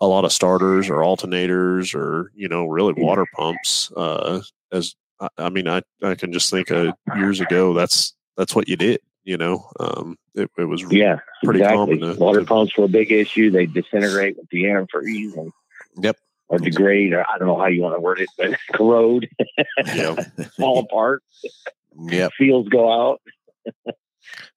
[0.00, 3.90] a lot of starters or alternators or you know really water pumps.
[3.96, 4.40] Uh,
[4.72, 8.68] as I, I mean, I I can just think of years ago that's that's what
[8.68, 9.00] you did.
[9.22, 11.98] You know, um, it, it was yeah, pretty exactly.
[11.98, 13.50] common to- Water to- pumps were a big issue.
[13.50, 15.52] They disintegrate with the antifreeze and
[16.02, 16.16] Yep.
[16.50, 19.28] Or degrade, or I don't know how you want to word it, but corrode,
[19.94, 20.16] yeah.
[20.58, 21.22] fall apart,
[22.08, 23.20] Yep, seals go out.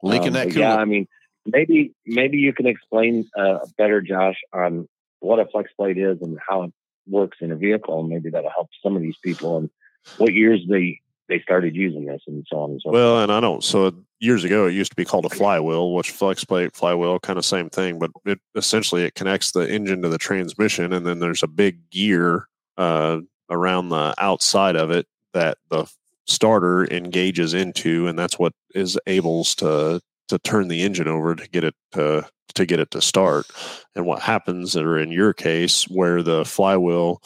[0.01, 0.55] leaking Um, that coolant.
[0.55, 1.07] Yeah, I mean,
[1.45, 6.37] maybe maybe you can explain uh, better, Josh, on what a flex plate is and
[6.45, 6.73] how it
[7.07, 9.69] works in a vehicle, and maybe that'll help some of these people and
[10.17, 10.99] what years they
[11.33, 12.93] they started using this and so on and so forth.
[12.93, 13.63] Well, and I don't.
[13.63, 17.39] So years ago, it used to be called a flywheel, which flex plate, flywheel, kind
[17.39, 17.97] of same thing.
[17.97, 21.89] But it essentially it connects the engine to the transmission, and then there's a big
[21.89, 23.19] gear uh,
[23.49, 25.91] around the outside of it that the
[26.27, 31.49] starter engages into, and that's what is able to to turn the engine over to
[31.49, 33.47] get it to to get it to start.
[33.95, 37.23] And what happens, or in your case, where the flywheel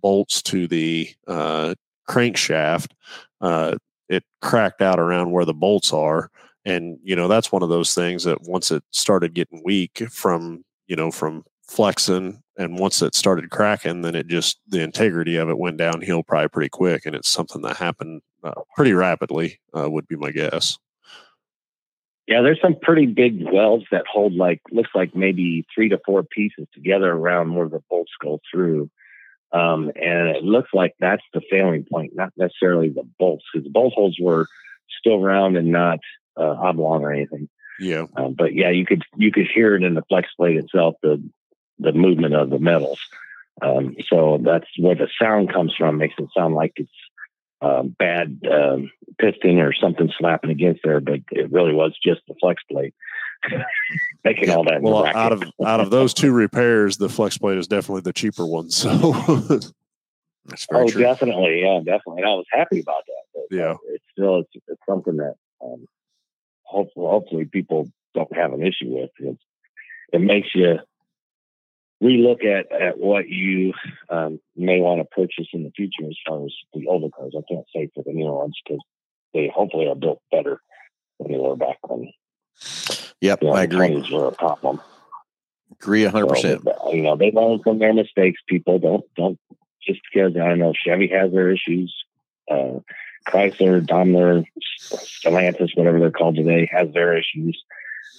[0.00, 1.74] bolts to the uh,
[2.08, 2.92] crankshaft,
[3.40, 3.76] uh,
[4.08, 6.30] it cracked out around where the bolts are
[6.64, 10.64] and you know that's one of those things that once it started getting weak from
[10.86, 15.48] you know from flexing and once it started cracking then it just the integrity of
[15.48, 19.88] it went downhill probably pretty quick and it's something that happened uh, pretty rapidly uh,
[19.90, 20.78] would be my guess
[22.26, 26.22] Yeah, there's some pretty big welds that hold like looks like maybe three to four
[26.22, 28.90] pieces together around where the bolts go through.
[29.52, 33.70] Um, and it looks like that's the failing point, not necessarily the bolts, because the
[33.70, 34.46] bolt holes were
[35.00, 36.00] still round and not
[36.36, 37.48] uh, oblong or anything.
[37.80, 40.96] yeah Um, but yeah, you could you could hear it in the flex plate itself.
[41.02, 41.22] The
[41.78, 43.00] the movement of the metals.
[43.62, 45.98] Um, so that's where the sound comes from.
[45.98, 46.90] Makes it sound like it's
[47.60, 52.34] uh, bad um, piston or something slapping against there, but it really was just the
[52.40, 52.94] flex plate
[54.24, 54.82] making all that.
[54.82, 58.46] Well, out of out of those two repairs, the flex plate is definitely the cheaper
[58.46, 58.70] one.
[58.70, 58.90] So.
[60.72, 61.02] oh, true.
[61.02, 62.22] definitely, yeah, definitely.
[62.22, 63.22] And I was happy about that.
[63.34, 65.86] But, yeah, uh, it's still it's, it's something that um,
[66.62, 69.10] hopefully, hopefully people don't have an issue with.
[69.18, 69.42] It's,
[70.12, 70.78] it makes you
[72.02, 73.72] relook at at what you
[74.08, 77.34] um, may want to purchase in the future as far as the older cars.
[77.36, 78.80] I can't say for the newer ones because
[79.34, 80.60] they hopefully are built better
[81.18, 82.12] than they were back when.
[83.20, 84.04] Yep, you know, I agree.
[84.12, 84.80] Were a problem.
[85.72, 86.66] Agree hundred percent.
[86.92, 88.40] You know, they learn from their mistakes.
[88.46, 89.38] People don't don't
[89.82, 91.94] just because I don't know Chevy has their issues.
[92.50, 92.80] Uh,
[93.28, 94.44] Chrysler, Daimler,
[94.82, 97.62] Stellantis, whatever they're called today, has their issues.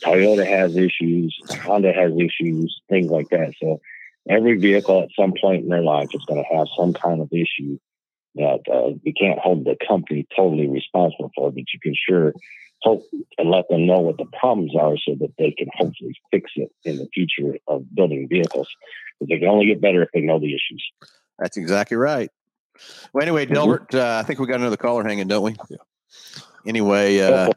[0.03, 1.37] Toyota has issues.
[1.63, 2.81] Honda has issues.
[2.89, 3.53] Things like that.
[3.61, 3.81] So
[4.29, 7.29] every vehicle at some point in their life is going to have some kind of
[7.31, 7.79] issue
[8.35, 12.33] that uh, you can't hold the company totally responsible for, but you can sure
[12.81, 13.03] hope
[13.37, 16.71] and let them know what the problems are so that they can hopefully fix it
[16.83, 18.67] in the future of building vehicles.
[19.19, 20.83] Because they can only get better if they know the issues.
[21.37, 22.29] That's exactly right.
[23.13, 23.53] Well, anyway, mm-hmm.
[23.53, 25.55] Delbert, uh, I think we got another caller hanging, don't we?
[25.69, 25.77] Yeah.
[26.65, 27.51] Anyway, uh,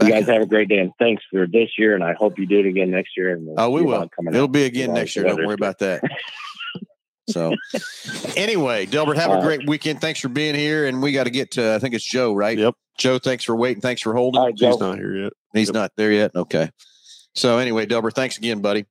[0.00, 1.94] you guys have a great day, and thanks for this year.
[1.94, 3.34] And I hope you do it again next year.
[3.34, 4.08] And we'll oh, we will.
[4.26, 5.26] It'll be again next year.
[5.26, 6.02] Don't worry about that.
[7.28, 7.54] so,
[8.36, 10.00] anyway, Delbert, have a great weekend.
[10.00, 10.86] Thanks for being here.
[10.86, 11.74] And we got to get to.
[11.74, 12.58] I think it's Joe, right?
[12.58, 12.74] Yep.
[12.98, 13.80] Joe, thanks for waiting.
[13.80, 14.42] Thanks for holding.
[14.42, 15.32] Right, He's not here yet.
[15.52, 15.74] He's yep.
[15.74, 16.32] not there yet.
[16.34, 16.70] Okay.
[17.34, 18.86] So anyway, Delbert, thanks again, buddy.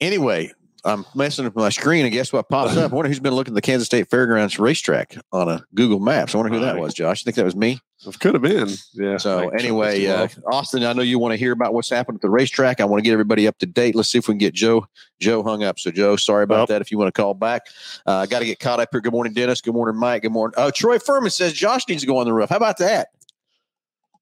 [0.00, 0.52] Anyway,
[0.84, 2.92] I'm messing with my screen, and guess what pops up?
[2.92, 6.34] I wonder who's been looking at the Kansas State Fairgrounds racetrack on a Google Maps.
[6.34, 7.22] I wonder who that was, Josh.
[7.22, 7.80] You think that was me?
[8.06, 8.68] It could have been.
[8.92, 9.16] Yeah.
[9.16, 12.28] So anyway, uh, Austin, I know you want to hear about what's happened at the
[12.28, 12.80] racetrack.
[12.80, 13.94] I want to get everybody up to date.
[13.94, 14.86] Let's see if we can get Joe
[15.20, 15.78] Joe hung up.
[15.78, 16.82] So Joe, sorry about that.
[16.82, 17.62] If you want to call back,
[18.04, 19.00] I uh, got to get caught up here.
[19.00, 19.62] Good morning, Dennis.
[19.62, 20.22] Good morning, Mike.
[20.22, 20.54] Good morning.
[20.58, 22.50] Oh, Troy Furman says Josh needs to go on the roof.
[22.50, 23.08] How about that?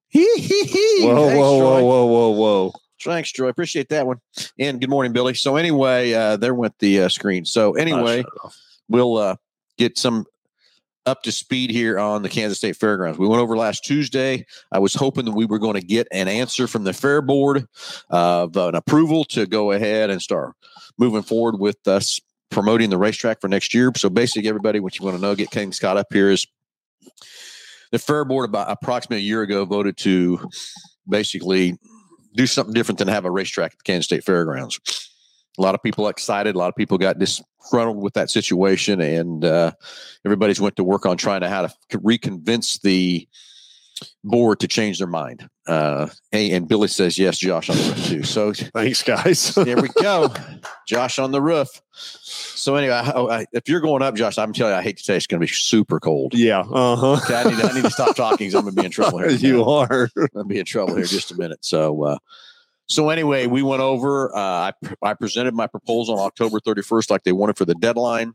[0.08, 1.06] Hee hee hee.
[1.06, 1.82] Whoa, Thanks, whoa, Troy.
[1.82, 2.72] whoa, whoa, whoa, whoa.
[3.04, 3.48] Thanks, Troy.
[3.48, 4.18] Appreciate that one.
[4.58, 5.34] And good morning, Billy.
[5.34, 7.44] So anyway, uh, there went the uh, screen.
[7.44, 8.24] So anyway,
[8.88, 9.36] we'll uh,
[9.76, 10.26] get some
[11.04, 13.18] up to speed here on the Kansas State Fairgrounds.
[13.18, 14.46] We went over last Tuesday.
[14.70, 17.66] I was hoping that we were going to get an answer from the Fair Board
[18.08, 20.54] of an approval to go ahead and start
[20.98, 23.90] moving forward with us promoting the racetrack for next year.
[23.96, 26.46] So basically, everybody, what you want to know, get King Scott up here is
[27.90, 30.48] the Fair Board about approximately a year ago voted to
[31.08, 31.78] basically
[32.34, 34.80] do something different than have a racetrack at the Kansas State Fairgrounds.
[35.58, 36.54] A lot of people excited.
[36.54, 39.72] A lot of people got disgruntled with that situation, and uh,
[40.24, 43.28] everybody's went to work on trying to how to reconvince the
[44.24, 45.48] board to change their mind.
[45.66, 48.22] Uh, hey, and Billy says yes, Josh on the roof too.
[48.22, 49.54] So thanks, guys.
[49.54, 50.32] there we go,
[50.86, 51.68] Josh on the roof.
[51.92, 55.02] So anyway, I, I, if you're going up, Josh, I'm telling you, I hate to
[55.02, 56.34] say it's going to be super cold.
[56.34, 56.60] Yeah.
[56.60, 57.12] Uh huh.
[57.24, 58.92] Okay, I need, to, I need to stop talking because I'm going to be in
[58.92, 59.30] trouble here.
[59.30, 60.08] you are.
[60.16, 61.64] I'm going to be in trouble here just a minute.
[61.64, 62.18] So, uh,
[62.86, 64.34] so anyway, we went over.
[64.34, 64.38] Uh,
[64.70, 68.34] I I presented my proposal on October 31st, like they wanted for the deadline.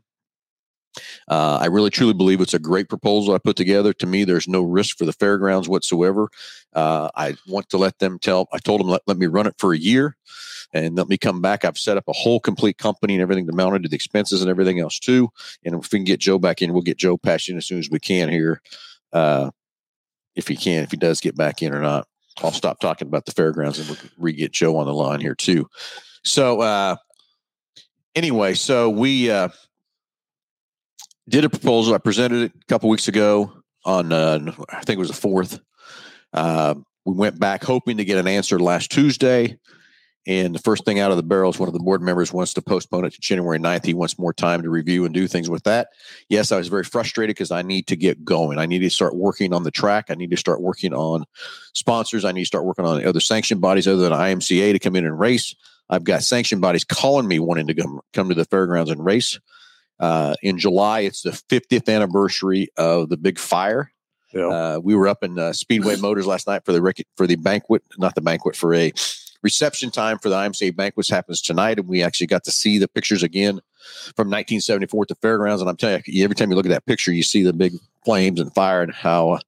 [1.28, 3.92] Uh, I really truly believe it's a great proposal I put together.
[3.92, 6.28] To me, there's no risk for the fairgrounds whatsoever.
[6.72, 8.48] Uh, I want to let them tell.
[8.52, 10.16] I told them let, let me run it for a year
[10.72, 11.64] and let me come back.
[11.64, 14.42] I've set up a whole complete company and everything to mount it to the expenses
[14.42, 15.30] and everything else too.
[15.64, 17.78] And if we can get Joe back in, we'll get Joe passed in as soon
[17.78, 18.60] as we can here.
[19.12, 19.50] Uh,
[20.34, 22.06] if he can, if he does get back in or not,
[22.42, 25.34] I'll stop talking about the fairgrounds and we'll re get Joe on the line here
[25.34, 25.68] too.
[26.24, 26.96] So, uh,
[28.14, 29.48] anyway, so we, uh,
[31.28, 31.94] did a proposal.
[31.94, 33.52] I presented it a couple weeks ago
[33.84, 35.60] on, uh, I think it was the fourth.
[36.32, 39.58] Uh, we went back hoping to get an answer last Tuesday.
[40.26, 42.52] And the first thing out of the barrel is one of the board members wants
[42.54, 43.86] to postpone it to January 9th.
[43.86, 45.88] He wants more time to review and do things with that.
[46.28, 48.58] Yes, I was very frustrated because I need to get going.
[48.58, 50.06] I need to start working on the track.
[50.10, 51.24] I need to start working on
[51.72, 52.26] sponsors.
[52.26, 55.06] I need to start working on other sanction bodies other than IMCA to come in
[55.06, 55.54] and race.
[55.88, 59.38] I've got sanction bodies calling me wanting to come, come to the fairgrounds and race.
[60.00, 63.92] Uh, in July, it's the 50th anniversary of the big fire.
[64.32, 64.46] Yeah.
[64.46, 67.36] Uh, we were up in uh, Speedway Motors last night for the rec- for the
[67.36, 68.92] banquet, not the banquet, for a
[69.42, 72.88] reception time for the IMCA banquets happens tonight, and we actually got to see the
[72.88, 73.60] pictures again
[74.16, 75.60] from 1974 at the fairgrounds.
[75.62, 77.74] And I'm telling you, every time you look at that picture, you see the big
[78.04, 79.38] flames and fire and how uh,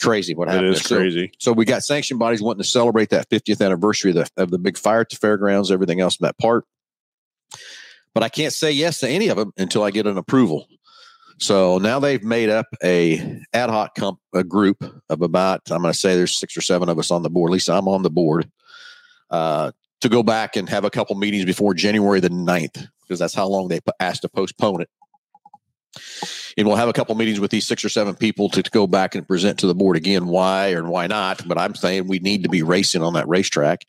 [0.00, 0.68] crazy what happened.
[0.68, 1.32] It is crazy.
[1.38, 4.50] So, so, we got sanction bodies wanting to celebrate that 50th anniversary of the, of
[4.50, 6.64] the big fire at the fairgrounds, everything else in that part.
[8.14, 10.66] But I can't say yes to any of them until I get an approval.
[11.38, 15.92] So now they've made up a ad hoc comp, a group of about I'm going
[15.92, 17.50] to say there's six or seven of us on the board.
[17.50, 18.50] At least I'm on the board
[19.30, 23.34] uh, to go back and have a couple meetings before January the 9th, because that's
[23.34, 24.90] how long they asked to postpone it.
[26.56, 28.86] And we'll have a couple meetings with these six or seven people to, to go
[28.86, 31.46] back and present to the board again why or why not.
[31.48, 33.86] But I'm saying we need to be racing on that racetrack.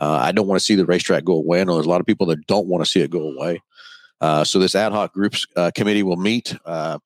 [0.00, 1.60] Uh, I don't want to see the racetrack go away.
[1.60, 3.60] I know there's a lot of people that don't want to see it go away.
[4.20, 6.56] Uh, so this ad hoc groups uh, committee will meet.
[6.64, 6.98] Uh,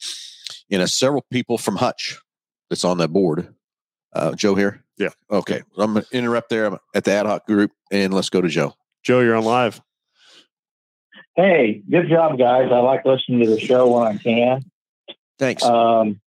[0.69, 2.21] you know, several people from Hutch
[2.69, 3.55] that's on that board.
[4.13, 4.85] Uh, Joe here.
[4.99, 5.11] Yeah.
[5.31, 5.63] Okay.
[5.77, 8.49] I'm going to interrupt there I'm at the ad hoc group, and let's go to
[8.49, 8.75] Joe.
[9.03, 9.81] Joe, you're on live.
[11.37, 12.71] Hey, good job, guys.
[12.73, 14.65] I like listening to the show when I can.
[15.39, 15.63] Thanks.
[15.63, 16.21] Um,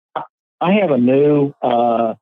[0.61, 2.13] I have a new uh,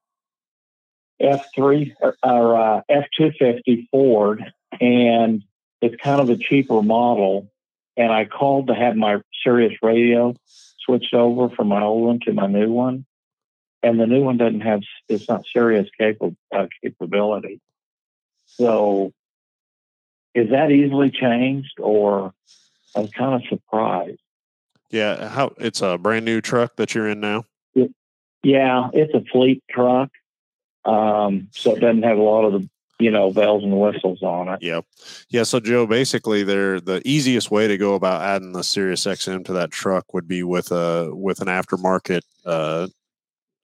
[1.21, 5.43] F3 or, uh, F250 Ford, and
[5.81, 7.51] it's kind of a cheaper model.
[7.95, 10.35] And I called to have my Sirius radio
[10.77, 13.05] switched over from my old one to my new one.
[13.83, 17.59] And the new one doesn't have, it's not Sirius capable, uh, capability.
[18.45, 19.13] So
[20.33, 22.33] is that easily changed or
[22.95, 24.19] I'm kind of surprised.
[24.89, 27.45] Yeah, how it's a brand new truck that you're in now.
[28.43, 30.09] Yeah, it's a fleet truck,
[30.87, 32.69] um, so it doesn't have a lot of the
[32.99, 34.61] you know bells and whistles on it.
[34.61, 34.85] Yep.
[35.29, 35.43] Yeah.
[35.43, 39.53] So Joe, basically, they're the easiest way to go about adding the Sirius XM to
[39.53, 42.87] that truck would be with a with an aftermarket uh,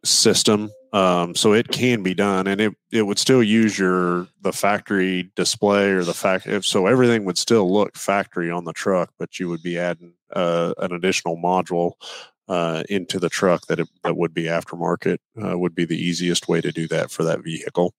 [0.03, 0.71] system.
[0.91, 5.31] Um, so it can be done, and it it would still use your the factory
[5.35, 6.47] display or the fact.
[6.65, 10.73] So everything would still look factory on the truck, but you would be adding uh,
[10.77, 11.93] an additional module
[12.47, 16.47] uh, into the truck that it, that would be aftermarket uh, would be the easiest
[16.47, 17.93] way to do that for that vehicle.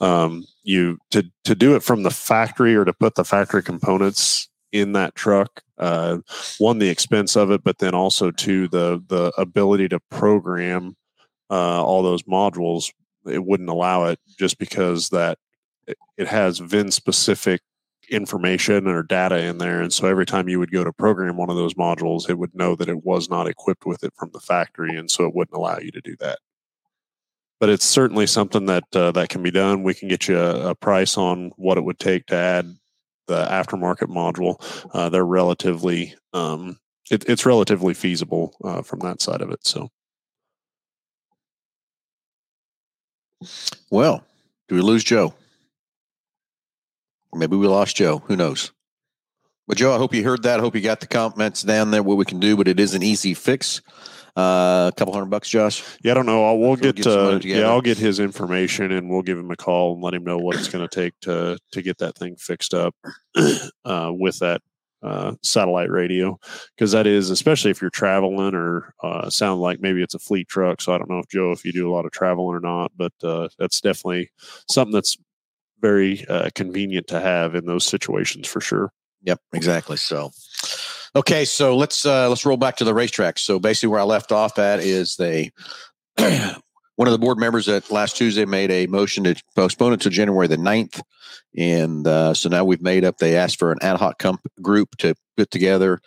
[0.00, 4.48] Um, you to to do it from the factory or to put the factory components
[4.72, 5.62] in that truck.
[5.78, 6.18] Uh,
[6.58, 10.96] one, the expense of it, but then also to the the ability to program
[11.50, 12.92] uh, all those modules.
[13.26, 15.38] It wouldn't allow it just because that
[16.16, 17.60] it has VIN specific
[18.10, 19.80] information or data in there.
[19.80, 22.54] And so every time you would go to program one of those modules, it would
[22.54, 24.96] know that it was not equipped with it from the factory.
[24.96, 26.38] And so it wouldn't allow you to do that.
[27.60, 29.84] But it's certainly something that uh, that can be done.
[29.84, 32.74] We can get you a, a, price on what it would take to add
[33.28, 34.56] the aftermarket module.
[34.92, 39.64] Uh, they're relatively, um, it, it's relatively feasible uh, from that side of it.
[39.64, 39.90] So.
[43.90, 44.24] Well,
[44.68, 45.34] do we lose Joe?
[47.34, 48.18] Maybe we lost Joe.
[48.26, 48.72] Who knows?
[49.66, 50.58] But Joe, I hope you heard that.
[50.58, 52.94] I hope you got the comments down there what we can do, but it is
[52.94, 53.80] an easy fix.
[54.36, 55.82] Uh, a couple hundred bucks, Josh.
[56.02, 56.44] Yeah, I don't know.
[56.44, 59.56] I'll, we'll get, get uh, yeah, I'll get his information and we'll give him a
[59.56, 62.36] call and let him know what it's going to take to to get that thing
[62.36, 62.94] fixed up
[63.84, 64.62] uh, with that
[65.02, 66.38] uh, satellite radio
[66.74, 70.48] because that is especially if you're traveling or uh, sound like maybe it's a fleet
[70.48, 70.80] truck.
[70.80, 72.92] So I don't know if Joe if you do a lot of traveling or not,
[72.96, 74.30] but uh, that's definitely
[74.66, 75.18] something that's
[75.82, 78.92] very uh, convenient to have in those situations for sure.
[79.24, 79.96] Yep, exactly.
[79.98, 80.30] So,
[81.14, 83.38] okay, so let's uh, let's roll back to the racetrack.
[83.38, 85.50] So basically, where I left off at is they
[86.96, 90.10] one of the board members at last Tuesday made a motion to postpone it to
[90.10, 91.02] January the 9th.
[91.56, 94.96] And uh, so now we've made up, they asked for an ad hoc comp- group
[94.98, 96.00] to put together.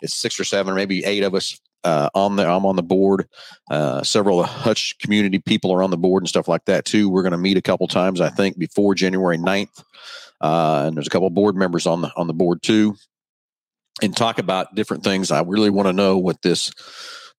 [0.00, 2.82] It's six or seven, or maybe eight of us uh, on the I'm on the
[2.82, 3.28] board.
[3.70, 7.08] Uh, several Hutch community people are on the board and stuff like that too.
[7.08, 9.82] We're going to meet a couple times, I think, before January 9th.
[10.40, 12.94] Uh, and there's a couple board members on the on the board too,
[14.02, 15.30] and talk about different things.
[15.30, 16.72] I really want to know what this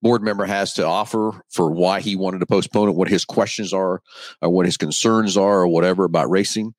[0.02, 3.74] board member has to offer for why he wanted to postpone it, what his questions
[3.74, 4.02] are,
[4.42, 6.74] or what his concerns are, or whatever about racing.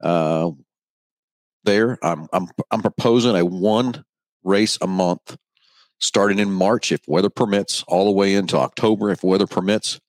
[0.00, 0.50] Uh,
[1.64, 4.04] there, I'm I'm I'm proposing a one
[4.44, 5.36] race a month
[5.98, 10.00] starting in March if weather permits, all the way into October if weather permits.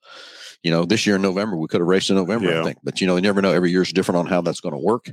[0.63, 2.61] You know, this year in November, we could have raced in November, yeah.
[2.61, 2.77] I think.
[2.83, 3.51] But, you know, you never know.
[3.51, 5.09] Every year is different on how that's going to work.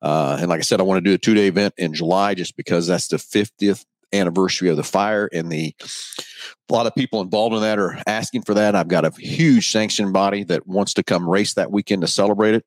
[0.00, 2.34] Uh, and like I said, I want to do a two day event in July
[2.34, 5.28] just because that's the 50th anniversary of the fire.
[5.32, 8.74] And the a lot of people involved in that are asking for that.
[8.74, 12.54] I've got a huge sanction body that wants to come race that weekend to celebrate
[12.54, 12.64] it.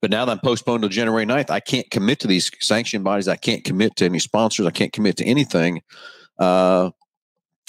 [0.00, 3.28] But now that I'm postponed to January 9th, I can't commit to these sanction bodies.
[3.28, 4.66] I can't commit to any sponsors.
[4.66, 5.82] I can't commit to anything
[6.38, 6.90] uh,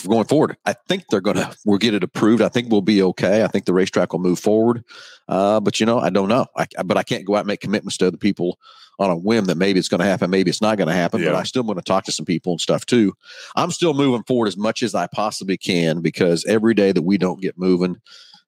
[0.08, 0.58] going forward.
[0.66, 2.42] I think they're going to, we'll get it approved.
[2.42, 3.44] I think we'll be okay.
[3.44, 4.84] I think the racetrack will move forward.
[5.28, 6.46] Uh, but, you know, I don't know.
[6.56, 8.58] I, but I can't go out and make commitments to other people
[9.00, 11.22] on a whim that maybe it's going to happen, maybe it's not going to happen.
[11.22, 11.30] Yeah.
[11.30, 13.14] But I still want to talk to some people and stuff too.
[13.56, 17.18] I'm still moving forward as much as I possibly can because every day that we
[17.18, 17.98] don't get moving,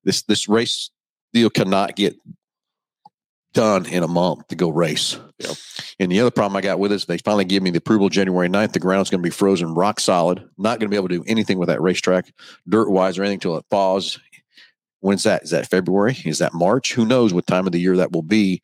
[0.04, 0.92] this this race
[1.34, 2.16] deal cannot get
[3.56, 5.18] done in a month to go race.
[5.40, 5.52] Yep.
[6.00, 8.10] And the other problem I got with it is they finally give me the approval
[8.10, 8.74] January 9th.
[8.74, 10.48] The ground's going to be frozen rock solid.
[10.58, 12.32] Not going to be able to do anything with that racetrack,
[12.70, 14.20] dirt wise or anything until it thaws.
[15.00, 15.44] When's that?
[15.44, 16.18] Is that February?
[16.26, 16.94] Is that March?
[16.94, 18.62] Who knows what time of the year that will be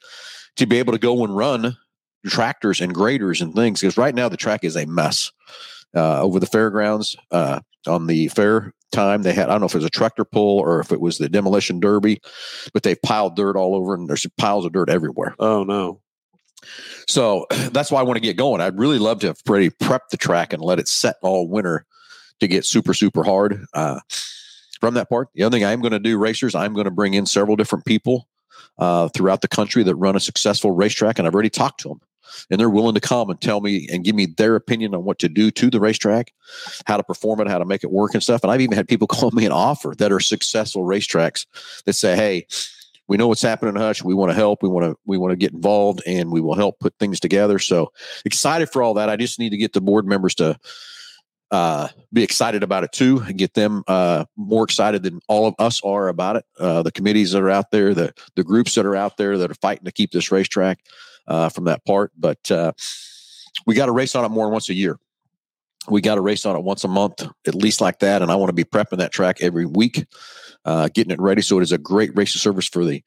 [0.58, 1.78] to be able to go and run
[2.28, 5.32] tractors and graders and things because right now the track is a mess.
[5.94, 9.76] Uh, over the fairgrounds uh, on the fair time, they had I don't know if
[9.76, 12.22] it was a tractor pull or if it was the demolition derby,
[12.74, 15.36] but they piled dirt all over and there's piles of dirt everywhere.
[15.40, 16.02] Oh no.
[17.08, 18.62] So that's why I want to get going.
[18.62, 21.86] I'd really love to have pretty prep the track and let it set all winter
[22.40, 23.66] to get super, super hard.
[23.74, 24.00] Uh,
[24.80, 27.14] from that part, the other thing I'm going to do, racers, I'm going to bring
[27.14, 28.28] in several different people
[28.80, 32.02] uh, throughout the country that run a successful racetrack, and I've already talked to them.
[32.50, 35.20] And they're willing to come and tell me and give me their opinion on what
[35.20, 36.34] to do to the racetrack,
[36.86, 38.44] how to perform it, how to make it work and stuff.
[38.44, 41.46] And I've even had people call me an offer that are successful racetracks
[41.86, 42.48] that say, Hey,
[43.08, 44.04] we know what's happening in Hutch.
[44.04, 44.64] We want to help.
[44.64, 47.60] We want to we want to get involved, and we will help put things together.
[47.60, 47.92] So
[48.24, 49.10] excited for all that.
[49.10, 50.58] I just need to get the board members to
[51.52, 55.56] uh, be excited about it too, and get them uh, more excited than all of
[55.60, 56.46] us are about it.
[56.58, 59.52] Uh, the committees that are out there, the the groups that are out there that
[59.52, 60.80] are fighting to keep this racetrack
[61.28, 62.12] uh, from that part.
[62.18, 62.74] But uh,
[63.66, 64.98] we got to race on it more than once a year.
[65.90, 68.22] We got to race on it once a month, at least like that.
[68.22, 70.06] And I want to be prepping that track every week
[70.66, 71.42] uh, getting it ready.
[71.42, 73.04] So it is a great racing service for the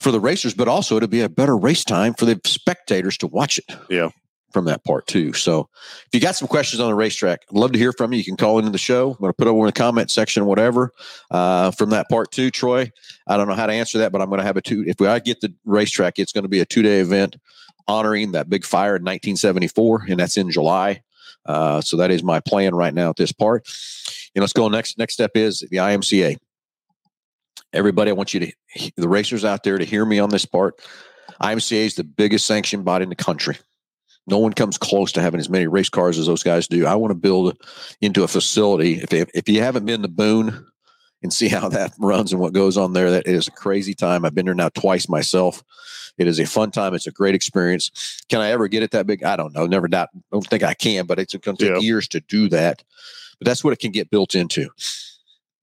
[0.00, 3.26] for the racers, but also it'll be a better race time for the spectators to
[3.26, 3.64] watch it.
[3.88, 4.10] Yeah.
[4.54, 5.32] From that part too.
[5.32, 5.68] So
[6.06, 8.18] if you got some questions on the racetrack, I'd love to hear from you.
[8.18, 9.10] You can call into the show.
[9.10, 10.92] I'm going to put over in the comment section, whatever.
[11.28, 12.92] Uh, from that part too, Troy.
[13.26, 14.84] I don't know how to answer that, but I'm going to have a two.
[14.86, 17.36] If I get the racetrack, it's going to be a two day event
[17.88, 21.02] honoring that big fire in 1974, and that's in July.
[21.46, 23.66] Uh, so that is my plan right now at this part.
[24.34, 24.98] And let's go next.
[24.98, 26.38] Next step is the IMCA.
[27.72, 28.52] Everybody, I want you to,
[28.96, 30.80] the racers out there, to hear me on this part.
[31.42, 33.56] IMCA is the biggest sanctioned body in the country.
[34.26, 36.86] No one comes close to having as many race cars as those guys do.
[36.86, 37.58] I want to build
[38.00, 38.94] into a facility.
[38.94, 40.66] If they, if you haven't been to Boone
[41.22, 44.24] and see how that runs and what goes on there, that is a crazy time.
[44.24, 45.62] I've been there now twice myself.
[46.16, 46.94] It is a fun time.
[46.94, 48.24] It's a great experience.
[48.28, 49.24] Can I ever get it that big?
[49.24, 49.66] I don't know.
[49.66, 50.10] Never doubt.
[50.32, 51.80] Don't think I can, but it's going to take yeah.
[51.80, 52.82] years to do that.
[53.38, 54.70] But that's what it can get built into.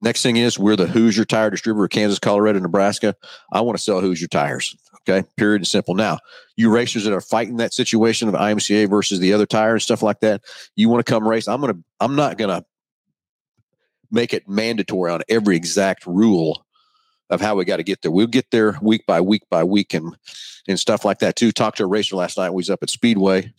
[0.01, 3.15] Next thing is we're the Hoosier tire distributor, of Kansas, Colorado, Nebraska.
[3.51, 4.75] I want to sell Hoosier tires.
[5.09, 5.95] Okay, period and simple.
[5.95, 6.19] Now,
[6.55, 10.03] you racers that are fighting that situation of IMCA versus the other tire and stuff
[10.03, 10.41] like that,
[10.75, 11.47] you want to come race.
[11.47, 11.77] I'm gonna.
[11.99, 12.63] I'm not gonna
[14.11, 16.65] make it mandatory on every exact rule
[17.29, 18.11] of how we got to get there.
[18.11, 20.15] We'll get there week by week by week and
[20.67, 21.51] and stuff like that too.
[21.51, 22.51] Talked to a racer last night.
[22.51, 23.51] We was up at Speedway,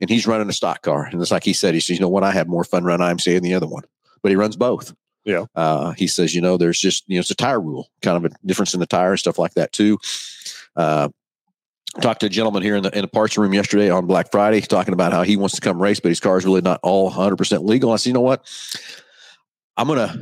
[0.00, 1.04] and he's running a stock car.
[1.04, 3.06] And it's like he said, he says, you know what, I have more fun running
[3.06, 3.84] IMCA than the other one,
[4.22, 4.94] but he runs both.
[5.24, 5.44] Yeah.
[5.54, 8.32] Uh, he says, you know, there's just, you know, it's a tire rule, kind of
[8.32, 9.98] a difference in the tire and stuff like that too.
[10.76, 11.08] Uh,
[12.00, 14.60] talked to a gentleman here in the in the parts room yesterday on Black Friday,
[14.60, 17.04] talking about how he wants to come race, but his car is really not all
[17.04, 17.92] 100 percent legal.
[17.92, 18.46] I said, you know what?
[19.76, 20.16] I'm gonna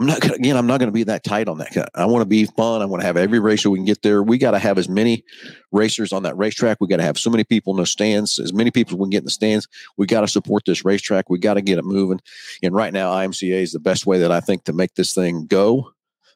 [0.00, 0.56] I'm not gonna, again.
[0.56, 1.90] I'm not going to be that tight on that.
[1.94, 2.80] I want to be fun.
[2.80, 4.22] I want to have every racer we can get there.
[4.22, 5.24] We got to have as many
[5.72, 6.78] racers on that racetrack.
[6.80, 9.10] We got to have so many people in the stands, as many people we can
[9.10, 9.68] get in the stands.
[9.98, 11.28] We got to support this racetrack.
[11.28, 12.18] We got to get it moving.
[12.62, 15.44] And right now, IMCA is the best way that I think to make this thing
[15.44, 15.92] go.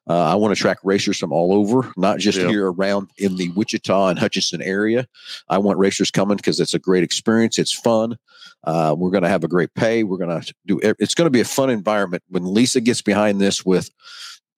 [0.09, 3.49] Uh, I want to track racers from all over, not just here around in the
[3.51, 5.09] Wichita and Hutchinson area.
[5.49, 7.59] I want racers coming because it's a great experience.
[7.59, 8.19] It's fun.
[8.65, 10.05] Uh, we're going to have a great pay.
[10.05, 10.79] We're going to do.
[10.83, 13.91] It's going to be a fun environment when Lisa gets behind this with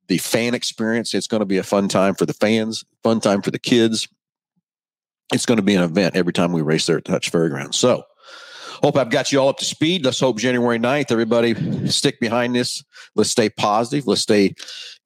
[0.08, 1.14] the fan experience.
[1.14, 4.08] It's going to be a fun time for the fans, fun time for the kids.
[5.32, 7.76] It's going to be an event every time we race there at Hutch Fairgrounds.
[7.76, 8.04] So
[8.82, 10.04] hope I've got you all up to speed.
[10.04, 12.82] Let's hope January 9th, everybody stick behind this.
[13.14, 14.06] Let's stay positive.
[14.06, 14.54] Let's stay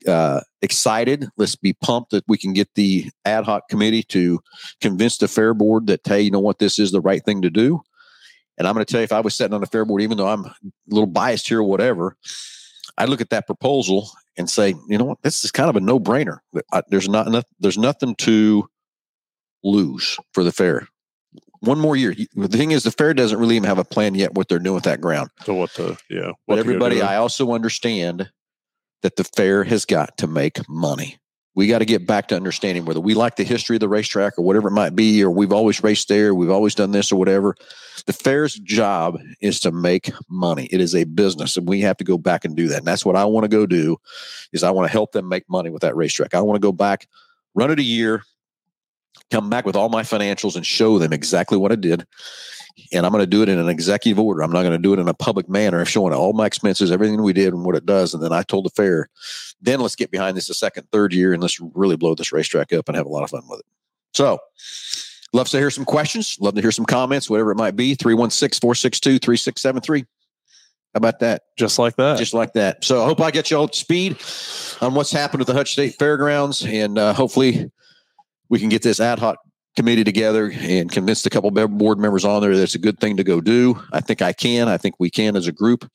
[0.06, 1.28] uh, excited.
[1.36, 4.40] Let's be pumped that we can get the ad hoc committee to
[4.80, 7.50] convince the fair board that, hey, you know what, this is the right thing to
[7.50, 7.80] do.
[8.58, 10.18] And I'm going to tell you, if I was sitting on the fair board, even
[10.18, 10.54] though I'm a
[10.88, 12.16] little biased here or whatever,
[12.98, 15.80] I look at that proposal and say, you know what, this is kind of a
[15.80, 16.38] no brainer.
[16.88, 18.68] There's not enough, there's nothing to
[19.62, 20.88] lose for the fair
[21.60, 22.14] one more year.
[22.34, 24.74] The thing is, the fair doesn't really even have a plan yet what they're doing
[24.74, 25.30] with that ground.
[25.44, 26.32] So what the yeah?
[26.46, 28.30] What but everybody, I also understand
[29.02, 31.18] that the fair has got to make money.
[31.54, 34.38] We got to get back to understanding whether we like the history of the racetrack
[34.38, 37.16] or whatever it might be, or we've always raced there, we've always done this or
[37.16, 37.56] whatever.
[38.06, 40.68] The fair's job is to make money.
[40.70, 42.78] It is a business, and we have to go back and do that.
[42.78, 43.96] And that's what I want to go do.
[44.52, 46.34] Is I want to help them make money with that racetrack.
[46.34, 47.08] I want to go back,
[47.54, 48.22] run it a year,
[49.30, 52.06] come back with all my financials and show them exactly what I did.
[52.92, 54.42] And I'm going to do it in an executive order.
[54.42, 57.22] I'm not going to do it in a public manner, showing all my expenses, everything
[57.22, 58.14] we did, and what it does.
[58.14, 59.08] And then I told the fair,
[59.60, 62.72] then let's get behind this a second, third year, and let's really blow this racetrack
[62.72, 63.66] up and have a lot of fun with it.
[64.14, 64.38] So,
[65.32, 66.36] love to hear some questions.
[66.40, 67.94] Love to hear some comments, whatever it might be.
[67.94, 70.00] 316 462 3673.
[70.00, 71.42] How about that?
[71.56, 72.18] Just like that.
[72.18, 72.84] Just like that.
[72.84, 74.16] So I hope I get you all speed
[74.80, 77.70] on what's happened at the Hutch State Fairgrounds, and uh, hopefully
[78.50, 79.38] we can get this ad hoc
[79.76, 83.16] committee together and convince a couple board members on there that it's a good thing
[83.16, 83.80] to go do.
[83.92, 84.68] I think I can.
[84.68, 85.88] I think we can as a group.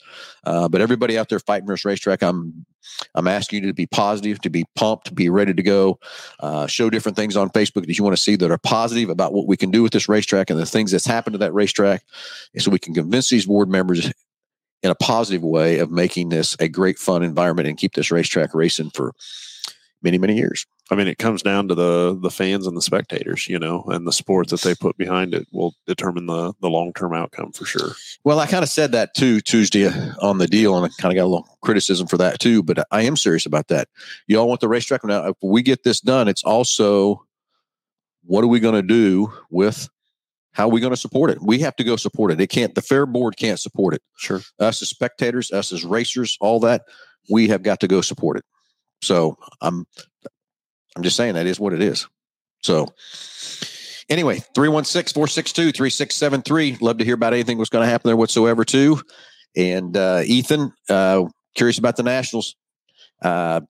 [0.46, 2.66] Uh, but everybody out there fighting this racetrack, I'm
[3.14, 6.00] I'm asking you to be positive, to be pumped, to be ready to go.
[6.40, 9.34] Uh, show different things on Facebook that you want to see that are positive about
[9.34, 12.04] what we can do with this racetrack and the things that's happened to that racetrack,
[12.58, 14.10] so we can convince these board members
[14.84, 18.54] in a positive way of making this a great fun environment and keep this racetrack
[18.54, 19.14] racing for
[20.02, 20.66] many many years.
[20.92, 24.06] I mean, it comes down to the the fans and the spectators, you know, and
[24.06, 27.66] the sport that they put behind it will determine the the long term outcome for
[27.66, 27.92] sure.
[28.24, 29.88] Well, I kind of said that too Tuesday
[30.22, 32.62] on the deal, and I kind of got a little criticism for that too.
[32.62, 33.88] But I am serious about that.
[34.28, 35.28] You all want the racetrack now.
[35.28, 37.26] If we get this done, it's also
[38.24, 39.90] what are we going to do with
[40.52, 41.42] how are we going to support it?
[41.42, 42.40] We have to go support it.
[42.40, 42.76] It can't.
[42.76, 44.02] The fair board can't support it.
[44.18, 44.42] Sure.
[44.60, 46.84] Us as spectators, us as racers, all that
[47.30, 48.46] we have got to go support it.
[49.02, 49.86] So I'm
[50.96, 52.08] I'm just saying that is what it is.
[52.64, 52.88] So
[54.10, 56.82] anyway, 316-462-3673.
[56.82, 59.02] Love to hear about anything that's going to happen there whatsoever too.
[59.56, 61.26] And uh, Ethan, uh,
[61.56, 62.56] curious about the Nationals.
[63.22, 63.62] Uh,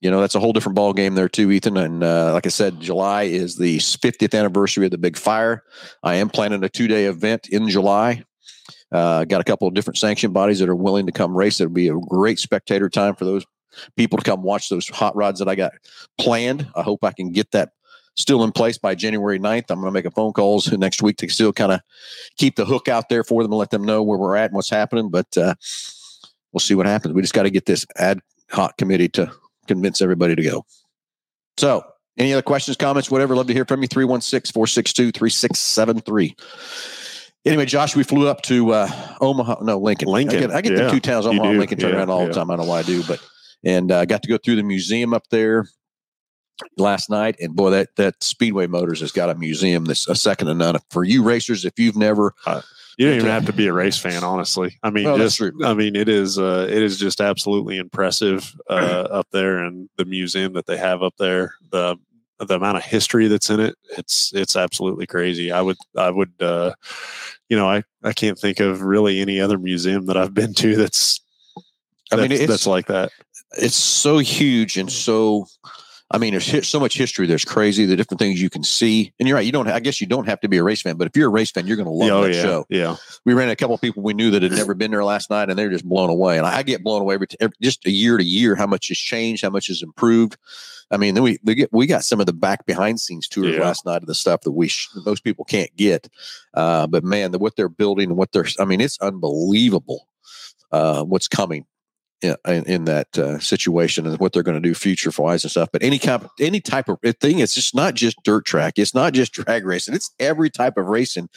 [0.00, 1.76] you know, that's a whole different ball game there too, Ethan.
[1.76, 5.62] And uh, like I said, July is the 50th anniversary of the big fire.
[6.02, 8.24] I am planning a two-day event in July.
[8.90, 11.60] Uh, got a couple of different sanction bodies that are willing to come race.
[11.60, 13.46] It'll be a great spectator time for those
[13.96, 15.72] people to come watch those hot rods that I got
[16.18, 16.68] planned.
[16.74, 17.72] I hope I can get that
[18.16, 19.70] still in place by January 9th.
[19.70, 21.80] I'm going to make a phone calls next week to still kind of
[22.36, 24.54] keep the hook out there for them and let them know where we're at and
[24.54, 25.08] what's happening.
[25.08, 25.54] But uh,
[26.52, 27.14] we'll see what happens.
[27.14, 28.20] We just got to get this ad
[28.50, 29.32] hoc committee to
[29.66, 30.66] convince everybody to go.
[31.56, 31.84] So,
[32.18, 33.34] any other questions, comments, whatever?
[33.34, 33.88] Love to hear from you.
[33.88, 36.36] 316 462 3673.
[37.44, 38.88] Anyway, Josh, we flew up to uh,
[39.20, 40.08] Omaha, no, Lincoln.
[40.08, 40.84] Lincoln, I get, I get yeah.
[40.84, 42.50] the two towns, Omaha and Lincoln, turn yeah, around all the time.
[42.50, 43.18] I don't know why I do, but
[43.64, 45.66] and uh, got to go through the museum up there
[46.76, 47.36] last night.
[47.40, 50.76] And boy, that that Speedway Motors has got a museum that's a second to none.
[50.90, 52.34] For you racers, if you've never,
[52.98, 54.78] You don't even have to be a race fan, honestly.
[54.82, 55.40] I mean, Well, just.
[55.64, 58.74] I mean, it is uh, it is just absolutely impressive uh,
[59.10, 61.96] up there, and the museum that they have up there, the
[62.38, 65.52] the amount of history that's in it, it's it's absolutely crazy.
[65.52, 66.72] I would I would uh,
[67.48, 70.74] you know I I can't think of really any other museum that I've been to
[70.76, 71.20] that's
[72.10, 73.10] I mean, that's, it's- that's like that.
[73.58, 75.46] It's so huge and so.
[76.14, 77.26] I mean, there's so much history.
[77.26, 79.14] There's crazy, the different things you can see.
[79.18, 79.46] And you're right.
[79.46, 79.66] You don't.
[79.66, 81.50] I guess you don't have to be a race fan, but if you're a race
[81.50, 82.66] fan, you're going to love oh that yeah, show.
[82.68, 82.96] yeah.
[83.24, 85.48] we ran a couple of people we knew that had never been there last night
[85.48, 88.18] and they're just blown away and i get blown away every, every just a year
[88.18, 90.36] to year how much has changed how much has improved
[90.90, 93.54] i mean then we we, get, we got some of the back behind scenes tours
[93.54, 93.60] Yeah.
[93.62, 96.08] last night of the stuff that we sh- most people can't get
[96.54, 100.08] uh, but man the, what they're building and what they're i mean it's unbelievable
[100.72, 101.64] uh, what's coming
[102.22, 105.68] in, in, that uh, situation and what they're going to do future wise and stuff.
[105.72, 108.74] But any kind, any type of thing, it's just not just dirt track.
[108.78, 109.94] It's not just drag racing.
[109.94, 111.28] It's every type of racing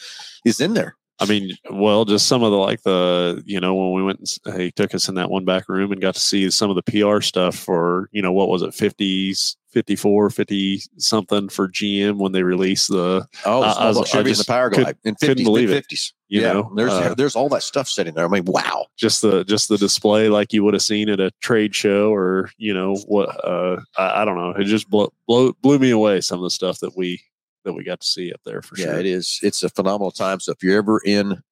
[0.44, 0.96] is in there.
[1.18, 4.60] I mean, well, just some of the like the you know when we went, and
[4.60, 6.82] he took us in that one back room and got to see some of the
[6.82, 12.32] PR stuff for you know what was it 50s, 54, 50 something for GM when
[12.32, 15.14] they released the Oh, I- I was- block I Chevy and the just Powerglide in
[15.14, 15.98] couldn't 50s, believe mid it.
[16.26, 16.34] 50s.
[16.34, 18.24] you yeah, know there's uh, there's all that stuff sitting there.
[18.24, 18.86] I mean, wow.
[18.96, 22.50] just the just the display like you would have seen at a trade show or
[22.58, 26.20] you know what uh I, I don't know it just blew, blew blew me away
[26.20, 27.20] some of the stuff that we
[27.64, 28.94] that we got to see up there for yeah, sure.
[28.94, 29.40] Yeah, it is.
[29.42, 30.40] It's a phenomenal time.
[30.40, 31.42] So if you're ever in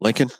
[0.00, 0.30] Lincoln,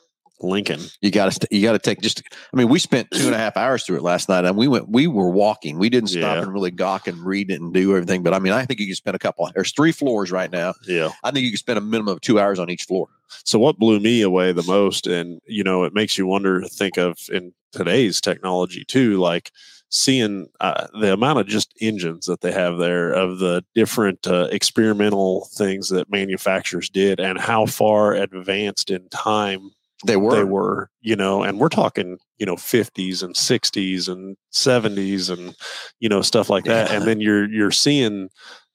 [0.41, 2.23] Lincoln, you got to you got to take just.
[2.53, 4.69] I mean, we spent two and a half hours through it last night, and we
[4.69, 4.89] went.
[4.89, 5.79] We were walking.
[5.79, 6.43] We didn't stop Yeah.
[6.43, 8.23] and really gawk and read it and do everything.
[8.23, 9.51] But I mean, I think you can spend a couple.
[9.55, 10.75] There's three floors right now.
[10.87, 11.11] yeah.
[11.25, 13.09] I think you can spend a minimum of two hours on each floor.
[13.45, 16.97] So what blew me away the most, and you know, it makes you wonder, think
[16.99, 19.51] of in today's technology too, like
[19.91, 24.49] seeing uh, the amount of just engines that they have there of the different uh,
[24.53, 29.71] experimental things that manufacturers did, and how far advanced in time
[30.07, 30.37] They were.
[30.37, 35.55] they were, you know, and we're talking, you know, 50s and 60s and 70s and
[36.01, 36.91] you know stuff like that.
[36.91, 36.97] Yeah.
[36.97, 38.29] And then you're you're seeing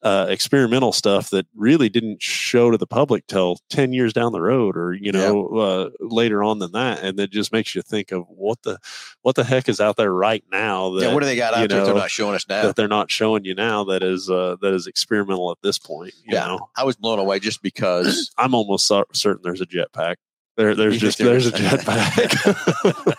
[0.04, 4.42] uh, experimental stuff that really didn't show to the public till 10 years down the
[4.42, 8.12] road or you know uh, later on than that and it just makes you think
[8.12, 8.78] of what the
[9.22, 11.70] what the heck is out there right now that, yeah, what do they got out
[11.70, 11.86] there?
[11.86, 12.64] They're not showing us now.
[12.64, 16.14] that they're not showing you now that is uh, that is experimental at this point
[16.26, 16.48] you Yeah.
[16.48, 20.16] know I was blown away just because i'm almost certain there's a jetpack
[20.56, 22.34] there, there's just there's a jetpack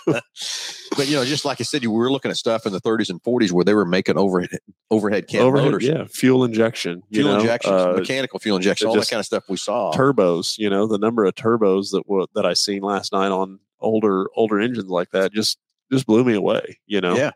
[0.97, 3.11] but you know, just like I said, you were looking at stuff in the 30s
[3.11, 4.51] and 40s where they were making overhead
[4.91, 8.89] overhead cam Overhead, motors, yeah, fuel injection, you fuel know, injections, uh, mechanical fuel injection,
[8.89, 9.93] all that kind of stuff we saw.
[9.93, 10.59] turbos.
[10.59, 14.27] You know, the number of turbos that were that I seen last night on older
[14.37, 15.59] older engines like that just
[15.93, 16.79] just blew me away.
[16.87, 17.31] You know, Yeah.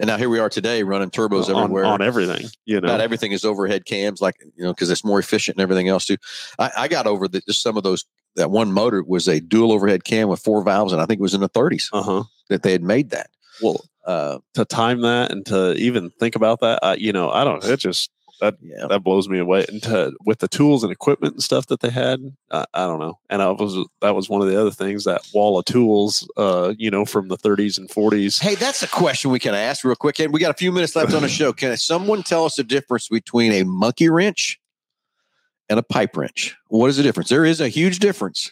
[0.00, 1.84] And now here we are today running turbos on, everywhere.
[1.84, 2.46] on everything.
[2.64, 5.62] You know, Not everything is overhead cams, like you know, because it's more efficient and
[5.62, 6.16] everything else too.
[6.58, 8.04] I, I got over the, just some of those.
[8.38, 11.22] That one motor was a dual overhead cam with four valves, and I think it
[11.22, 12.24] was in the 30s uh huh.
[12.48, 13.30] that they had made that.
[13.62, 17.44] Well, Uh, to time that and to even think about that, I, you know, I
[17.44, 17.62] don't.
[17.62, 18.10] It just
[18.40, 19.66] yeah, that blows me away.
[19.68, 22.20] And to, with the tools and equipment and stuff that they had,
[22.50, 23.18] I, I don't know.
[23.28, 26.72] And I was that was one of the other things that wall of tools, uh,
[26.78, 28.40] you know, from the 30s and 40s.
[28.40, 30.20] Hey, that's a question we can ask real quick.
[30.20, 31.52] And we got a few minutes left on the show.
[31.52, 34.60] Can someone tell us the difference between a monkey wrench
[35.68, 36.56] and a pipe wrench?
[36.68, 37.28] What is the difference?
[37.28, 38.50] There is a huge difference.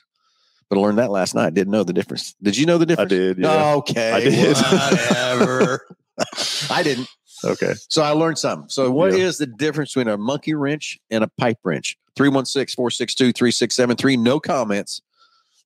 [0.69, 1.55] But I learned that last night.
[1.55, 2.35] Didn't know the difference.
[2.43, 3.13] Did you know the difference?
[3.13, 3.39] I did.
[3.39, 3.75] Yeah.
[3.77, 4.13] Okay.
[4.13, 4.57] I did.
[4.57, 5.87] Whatever.
[6.71, 7.09] I didn't.
[7.45, 7.75] Okay.
[7.89, 8.69] So I learned something.
[8.69, 9.47] So what is Yeah.
[9.47, 11.97] the difference between a monkey wrench and a pipe wrench?
[12.19, 14.19] 316-462-3673.
[14.19, 15.03] No comments.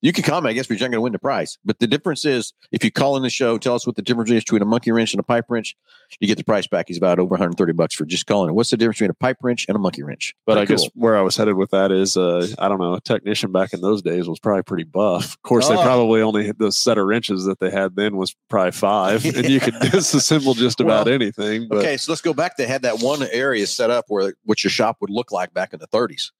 [0.01, 1.59] You can comment, I guess, but you're not going to win the prize.
[1.63, 4.31] But the difference is if you call in the show, tell us what the difference
[4.31, 5.75] is between a monkey wrench and a pipe wrench,
[6.19, 6.85] you get the price back.
[6.87, 8.53] He's about over 130 bucks for just calling it.
[8.53, 10.33] What's the difference between a pipe wrench and a monkey wrench?
[10.45, 12.95] But I Pretty guess where I was headed with that is, uh, I don't know,
[12.95, 15.35] a technician back in those days was probably pretty buff.
[15.35, 15.83] Of course, they Oh.
[15.83, 19.59] probably only the set of wrenches that they had then was probably five, and you
[19.59, 21.67] could disassemble just about Well, anything.
[21.69, 22.57] But Okay, so let's go back.
[22.57, 25.73] They had that one area set up where what your shop would look like back
[25.73, 26.31] in the 30s,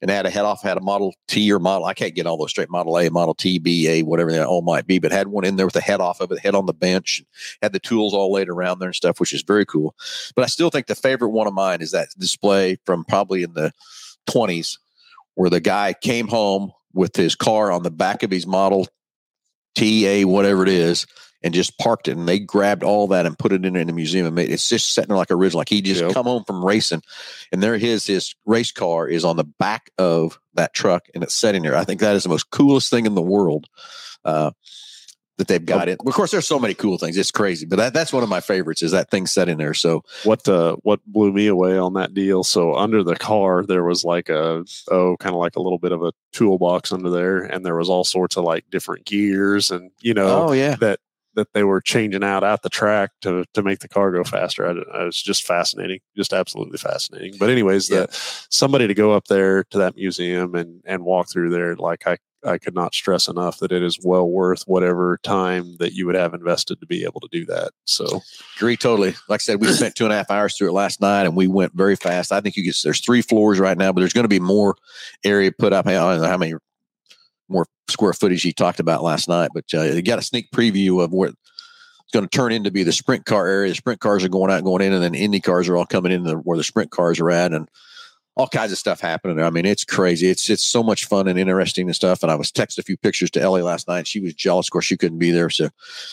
[0.00, 1.84] and they had a head off, had a Model T or Model.
[1.84, 2.70] I can't get all those straight.
[2.70, 5.56] Model A, Model T, B, A, whatever that all might be, but had one in
[5.56, 7.22] there with the head off of it, head on the bench,
[7.62, 9.94] had the tools all laid around there and stuff, which is very cool.
[10.34, 13.54] But I still think the favorite one of mine is that display from probably in
[13.54, 13.72] the
[14.28, 14.78] 20s,
[15.34, 18.88] where the guy came home with his car on the back of his Model
[19.74, 21.06] T, A, whatever it is,
[21.42, 23.92] and just parked it and they grabbed all that and put it in, in the
[23.92, 26.12] museum and made it's just sitting there like a original like he just Yep.
[26.12, 27.02] come home from racing
[27.52, 31.34] and there his his race car is on the back of that truck and it's
[31.34, 33.66] sitting there i think that is the most coolest thing in the world
[34.24, 34.50] uh
[35.38, 37.94] that they've got it of course there's so many cool things it's crazy but that,
[37.94, 41.32] that's one of my favorites is that thing sitting there so what uh, what blew
[41.32, 42.44] me away on that deal?
[42.44, 45.92] So under the car there was like a oh, kind of like a little bit
[45.92, 49.90] of a toolbox under there, and there was all sorts of like different gears, and
[50.02, 51.00] you know oh yeah that
[51.34, 54.66] that they were changing out at the track to to make the car go faster.
[54.66, 57.34] I, I was just fascinating, just absolutely fascinating.
[57.38, 58.06] But anyways, Yeah.
[58.06, 58.08] the
[58.50, 62.18] somebody to go up there to that museum and and walk through there, like I
[62.42, 66.14] I could not stress enough that it is well worth whatever time that you would
[66.14, 67.72] have invested to be able to do that.
[67.84, 68.22] So
[68.56, 69.10] Agree totally.
[69.28, 71.36] Like I said, we spent two and a half hours through it last night, and
[71.36, 72.32] we went very fast.
[72.32, 74.74] I think you get there's three floors right now, but there's going to be more
[75.22, 75.86] area put up.
[75.86, 76.54] I don't know how many
[77.50, 81.02] more square footage you talked about last night, but uh, you got a sneak preview
[81.02, 83.70] of what it's going to turn into be the sprint car area.
[83.70, 85.86] The sprint cars are going out, and going in, and then Indy cars are all
[85.86, 87.68] coming in the, where the sprint cars are at, and
[88.36, 89.44] all kinds of stuff happening there.
[89.44, 90.28] I mean, it's crazy.
[90.28, 92.22] It's it's so much fun and interesting and stuff.
[92.22, 94.06] And I was texting a few pictures to Ellie last night.
[94.06, 94.68] She was jealous.
[94.68, 95.68] Of course, she couldn't be there, so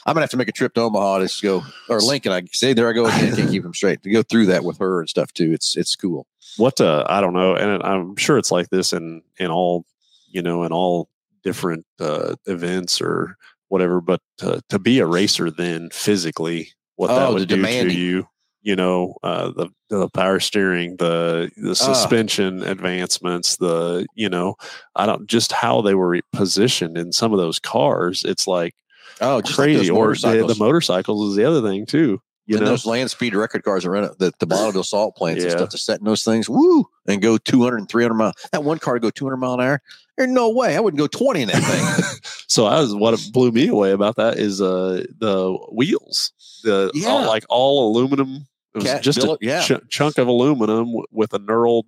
[0.06, 2.32] I'm gonna have to make a trip to Omaha to go or Lincoln.
[2.32, 3.36] I say there I go again.
[3.36, 5.54] Can't keep them straight to go through that with her and stuff too.
[5.54, 6.28] It's it's cool.
[6.58, 9.86] what uh, I don't know, and I'm sure it's like this in in all
[10.30, 11.10] you know in all
[11.48, 13.38] different uh, events or
[13.70, 14.02] whatever.
[14.02, 17.96] But to, to be a racer, then physically, what that Oh, would do demanding.
[17.96, 18.28] to you,
[18.62, 24.56] you know, uh, the the power steering, the the suspension advancements, the you know,
[24.96, 28.24] I don't just how they were positioned in some of those cars.
[28.26, 28.74] It's like
[29.22, 29.90] Oh, like crazy.
[29.90, 32.22] those or the, the motorcycles is the other thing too.
[32.48, 35.16] You and know, those land speed record cars are in it, the, the Bonneville salt
[35.18, 38.34] flats and stuff to set in those things, woo, and go 200 and 300 miles.
[38.54, 39.82] That one car to go 200 mile an hour.
[40.18, 40.76] There's no way.
[40.76, 42.04] I wouldn't go 20 in that thing.
[42.50, 46.32] So I was what blew me away about that is uh the wheels,
[46.64, 47.10] the Yeah.
[47.10, 48.48] all, like all aluminum.
[48.74, 49.62] It was Cat just billet, a yeah.
[49.62, 51.84] ch- chunk of aluminum w- with a knurled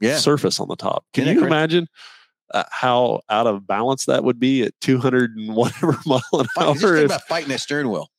[0.00, 0.18] yeah.
[0.18, 1.04] surface on the top.
[1.14, 1.86] Can Isn't you imagine
[2.52, 6.72] uh, how out of balance that would be at 200 and whatever mile an Fight,
[6.74, 6.94] just hour?
[6.96, 8.10] think If, about fighting that steering wheel.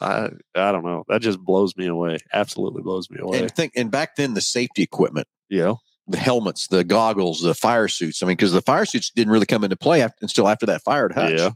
[0.00, 1.04] I I don't know.
[1.08, 2.18] That just blows me away.
[2.32, 3.40] Absolutely blows me away.
[3.40, 7.54] And think, and back then, the safety equipment, you know, the helmets, the goggles, the
[7.54, 8.22] fire suits.
[8.22, 10.82] I mean, because the fire suits didn't really come into play after, until after that
[10.82, 11.38] fired hutch.
[11.38, 11.50] Yeah.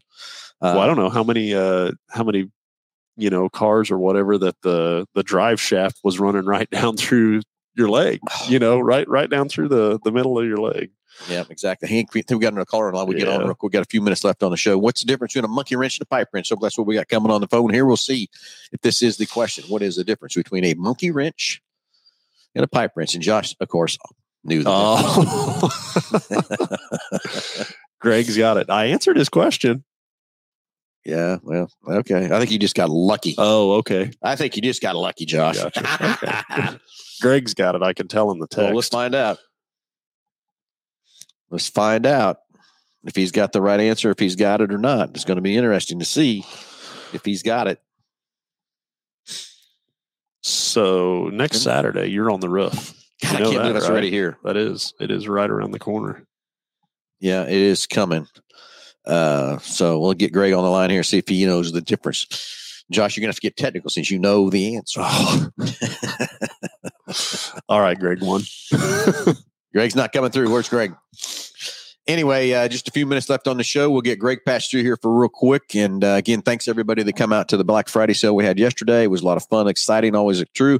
[0.61, 2.51] Uh, well, I don't know how many uh how many
[3.17, 7.43] you know cars or whatever that the the drive shaft was running right down through
[7.77, 8.21] your leg.
[8.49, 10.91] You know, right right down through the the middle of your leg.
[11.29, 11.89] Yeah, exactly.
[11.89, 13.07] Hank, we, got another caller line.
[13.07, 13.41] We get on.
[13.41, 13.63] Real quick.
[13.71, 14.77] We got a few minutes left on the show.
[14.79, 16.49] What's the difference between a monkey wrench and a pipe wrench?
[16.49, 17.87] So that's what we got coming on the phone here.
[17.87, 18.29] We'll see
[18.73, 19.65] if this is the question.
[19.69, 21.63] What is the difference between a monkey wrench
[22.55, 23.15] and a pipe wrench?
[23.15, 23.97] And Josh, of course,
[24.45, 24.71] knew that.
[24.71, 25.69] Oh.
[28.01, 28.69] Greg's got it.
[28.69, 29.85] I answered his question.
[31.05, 32.27] yeah, well, okay.
[32.27, 33.35] I think you just got lucky.
[33.39, 34.11] Oh, okay.
[34.23, 35.59] I think you just got lucky, Josh.
[35.59, 36.45] Gotcha.
[36.51, 36.77] Okay.
[37.23, 37.83] Greg's got it.
[37.83, 38.65] I can tell in the text.
[38.65, 39.39] well, let's find out.
[41.51, 42.39] Let's find out
[43.05, 45.11] if he's got the right answer, if he's got it or not.
[45.11, 46.45] It's going to be interesting to see
[47.13, 47.81] if he's got it.
[50.43, 52.95] So next Saturday, you're on the roof.
[53.23, 53.93] You I can't that, believe that's right?
[53.93, 54.37] already here.
[54.45, 56.27] That is, it is right around the corner.
[57.21, 58.27] Yeah, it is coming.
[59.07, 62.85] Uh, so we'll get Greg on the line here, see if he knows the difference.
[62.91, 65.01] Josh, you're gonna have to get technical since you know the answer.
[65.03, 65.49] Oh.
[67.69, 68.43] All right, Greg one.
[69.75, 70.51] Greg's not coming through.
[70.51, 70.95] Where's Greg?
[72.07, 73.91] Anyway, uh, just a few minutes left on the show.
[73.91, 75.75] We'll get Greg passed through here for real quick.
[75.75, 78.59] And uh, again, thanks everybody that come out to the Black Friday sale we had
[78.59, 79.05] yesterday.
[79.05, 80.79] It was a lot of fun, exciting, always true.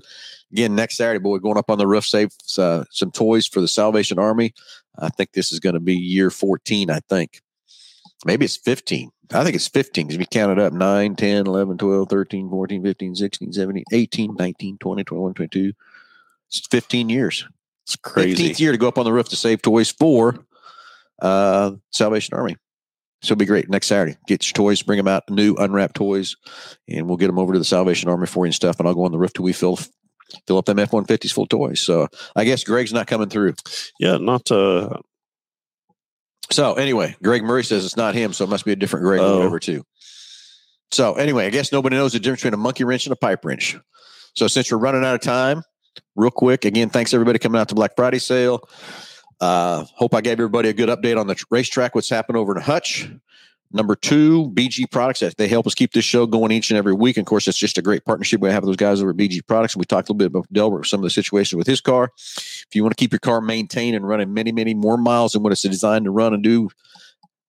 [0.53, 2.29] Again, next Saturday, boy, going up on the roof, save
[2.59, 4.55] uh, some toys for the Salvation Army.
[4.99, 7.41] I think this is going to be year 14, I think.
[8.25, 9.11] Maybe it's 15.
[9.33, 13.15] I think it's 15 because we counted up 9, 10, 11, 12, 13, 14, 15,
[13.17, 15.73] 16, 17, 18, 19, 20, 21, 22.
[16.49, 17.49] It's 15 years.
[17.87, 18.51] It's crazy.
[18.51, 20.39] 15th year to go up on the roof to save toys for
[21.21, 22.57] uh, Salvation Army.
[23.23, 24.17] So it'll be great next Saturday.
[24.27, 26.37] Get your toys, bring them out, new unwrapped toys,
[26.89, 28.79] and we'll get them over to the Salvation Army for you and stuff.
[28.79, 29.79] And I'll go on the roof till we fill
[30.47, 31.81] fill up them F one fifties full of toys.
[31.81, 33.55] So I guess Greg's not coming through.
[33.99, 34.99] Yeah, not uh
[36.51, 39.21] So anyway, Greg Murray says it's not him, so it must be a different Greg
[39.21, 39.43] Oh.
[39.43, 39.85] over too.
[40.91, 43.45] So anyway, I guess nobody knows the difference between a monkey wrench and a pipe
[43.45, 43.77] wrench.
[44.35, 45.63] So since we're running out of time,
[46.17, 48.69] real quick, again, thanks everybody coming out to Black Friday sale.
[49.41, 52.57] Uh, hope I gave everybody a good update on the tr- racetrack, what's happened over
[52.57, 53.09] in Hutch.
[53.73, 55.21] Number two, BG Products.
[55.37, 57.17] They help us keep this show going each and every week.
[57.17, 59.17] And of course, it's just a great partnership we have with those guys over at
[59.17, 59.75] BG Products.
[59.75, 62.13] And we talked a little bit about Delbert, some of the situations with his car.
[62.15, 65.43] If you want to keep your car maintained and running many, many more miles than
[65.43, 66.71] what it's designed to run and do,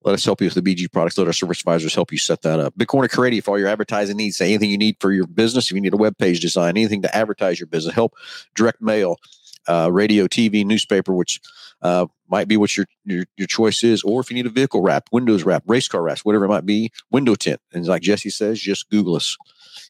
[0.06, 1.18] let us help you with the BG products.
[1.18, 2.78] Let our service advisors help you set that up.
[2.78, 4.38] Big Corner Creative for all your advertising needs.
[4.38, 5.66] Say anything you need for your business.
[5.66, 8.14] If you need a web page design, anything to advertise your business, help
[8.54, 9.18] direct mail,
[9.68, 11.42] uh, radio, TV, newspaper, which
[11.82, 14.82] uh, might be what your, your your choice is, or if you need a vehicle
[14.82, 17.60] wrap, windows wrap, race car wraps, whatever it might be, window tint.
[17.74, 19.36] And like Jesse says, just Google us.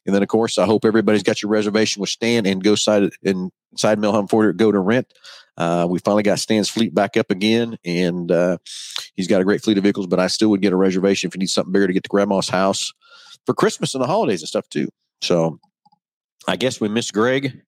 [0.06, 3.10] And then, of course, I hope everybody's got your reservation with Stan and go side
[3.22, 5.12] inside Milham Ford go to rent.
[5.56, 8.58] Uh, we finally got Stan's fleet back up again, and uh,
[9.14, 10.06] he's got a great fleet of vehicles.
[10.06, 12.08] But I still would get a reservation if you need something bigger to get to
[12.08, 12.92] Grandma's house
[13.46, 14.88] for Christmas and the holidays and stuff too.
[15.22, 15.58] So
[16.46, 17.62] I guess we missed Greg.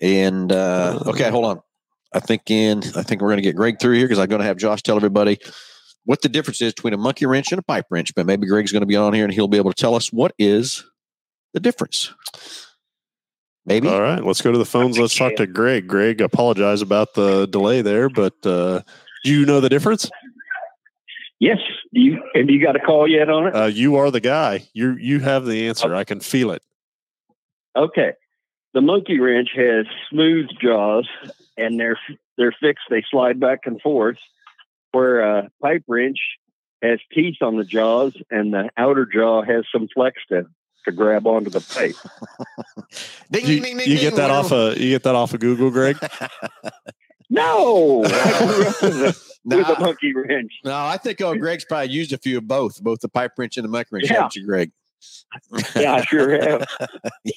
[0.00, 1.60] And uh, okay, hold on.
[2.12, 4.40] I think in I think we're going to get Greg through here because I'm going
[4.40, 5.38] to have Josh tell everybody
[6.04, 8.14] what the difference is between a monkey wrench and a pipe wrench.
[8.14, 10.12] But maybe Greg's going to be on here and he'll be able to tell us
[10.12, 10.84] what is
[11.52, 12.14] the difference.
[13.68, 13.88] Maybe.
[13.88, 14.98] all right, let's go to the phones.
[14.98, 15.86] Let's talk to Greg.
[15.86, 18.82] Greg, apologize about the delay there, but uh
[19.24, 20.10] do you know the difference?
[21.38, 21.58] Yes.
[21.92, 23.54] You have you got a call yet on it?
[23.54, 24.68] Uh you are the guy.
[24.72, 25.94] You you have the answer.
[25.94, 26.62] I can feel it.
[27.76, 28.12] Okay.
[28.74, 31.08] The monkey wrench has smooth jaws,
[31.56, 31.98] and they're
[32.36, 32.84] they're fixed.
[32.90, 34.18] They slide back and forth.
[34.92, 36.18] Where a pipe wrench
[36.82, 40.46] has teeth on the jaws, and the outer jaw has some flex to
[40.90, 41.94] to grab onto the pipe.
[43.30, 44.72] Ding, You, ding, ding, ding, you ding, get that off whatever.
[44.72, 45.96] of you get that off of Google, Greg?
[47.30, 48.08] No, I
[48.54, 50.50] grew up with a, Nah, a monkey wrench.
[50.64, 53.58] no, I think oh, Greg's probably used a few of both, both the pipe wrench
[53.58, 54.06] and the monkey wrench.
[54.10, 54.14] Yeah.
[54.16, 54.72] haven't you, Greg?
[55.76, 56.66] Yeah, I sure have.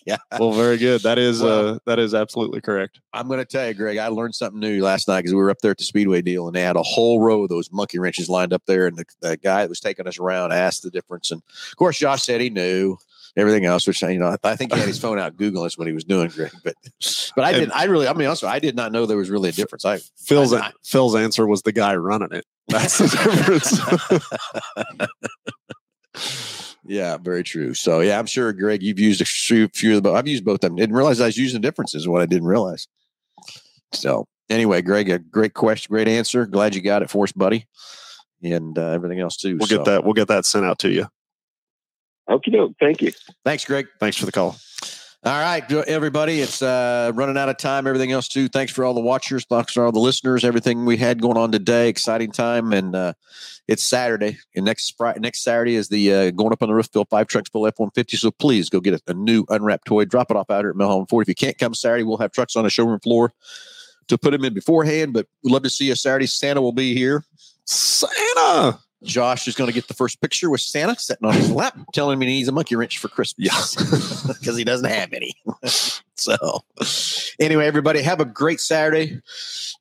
[0.06, 0.16] yeah.
[0.40, 1.02] Well, very good.
[1.04, 3.02] That is Well- uh that is absolutely correct.
[3.14, 5.50] I'm going to tell you, Greg, I learned something new last night because we were
[5.52, 8.00] up there at the Speedway deal and they had a whole row of those monkey
[8.00, 8.88] wrenches lined up there.
[8.88, 11.32] And the, the guy that was taking us around asked the difference.
[11.32, 12.98] And of course, Josh said he knew
[13.38, 15.78] everything else, which, you know, I, I think he had his phone out Googling us
[15.78, 16.52] what he was doing, Greg.
[16.64, 16.76] But,
[17.36, 19.50] but I didn't, I really, I mean, also, I did not know there was really
[19.50, 19.86] a difference.
[19.86, 22.46] I, Phil's I- Phil's answer was the guy running it.
[22.68, 23.80] That's the difference.
[26.86, 27.74] yeah, very true.
[27.74, 30.64] So, yeah, I'm sure, Greg, you've used a few, few of the, I've used both
[30.64, 30.76] of them.
[30.76, 32.88] Didn't realize I was using the differences, what I didn't realize.
[33.94, 36.46] So, anyway, Greg, a great question, great answer.
[36.46, 37.68] Glad you got it for us, buddy.
[38.44, 39.58] And uh, everything else too.
[39.58, 41.08] we'll So, get that we'll get that sent out to you.
[42.30, 42.74] Okay, doke.
[42.80, 43.12] Thank you.
[43.44, 43.88] Thanks, Greg.
[44.00, 44.58] Thanks for the call.
[45.24, 46.42] All right, everybody.
[46.42, 47.86] It's uh, running out of time.
[47.86, 48.48] Everything else too.
[48.48, 49.46] Thanks for all the watchers.
[49.46, 50.44] Thanks for all the listeners.
[50.44, 51.90] Everything we had going on today.
[51.90, 53.14] Exciting time, and uh,
[53.68, 54.40] it's Saturday.
[54.56, 56.92] And next Friday, next Saturday is the uh, going up on the roof.
[56.92, 58.18] Bill five trucks, Bill F one fifty.
[58.18, 60.06] So please go get a, a new unwrapped toy.
[60.06, 61.26] Drop it off out here at Milhome Ford.
[61.26, 63.32] If you can't come Saturday, we'll have trucks on the showroom floor
[64.08, 65.14] to put them in beforehand.
[65.14, 66.26] But we'd love to see you Saturday.
[66.26, 67.24] Santa will be here.
[67.66, 68.80] Santa.
[69.04, 72.20] Josh is going to get the first picture with Santa sitting on his lap, telling
[72.20, 73.76] me he needs a monkey wrench for Christmas.
[73.76, 75.34] because he doesn't have any.
[76.16, 76.64] so,
[77.40, 79.20] anyway, everybody, have a great Saturday,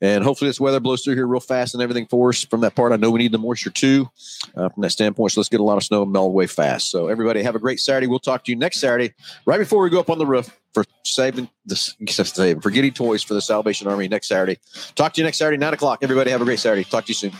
[0.00, 2.44] and hopefully this weather blows through here real fast and everything for us.
[2.44, 4.08] From that part, I know we need the moisture too.
[4.56, 6.90] Uh, from that standpoint, so let's get a lot of snow and melt away fast.
[6.90, 8.06] So, everybody, have a great Saturday.
[8.06, 9.12] We'll talk to you next Saturday,
[9.44, 11.76] right before we go up on the roof for saving the
[12.08, 14.58] saving for getting toys for the Salvation Army next Saturday.
[14.94, 15.98] Talk to you next Saturday, nine o'clock.
[16.02, 16.84] Everybody, have a great Saturday.
[16.84, 17.32] Talk to you soon.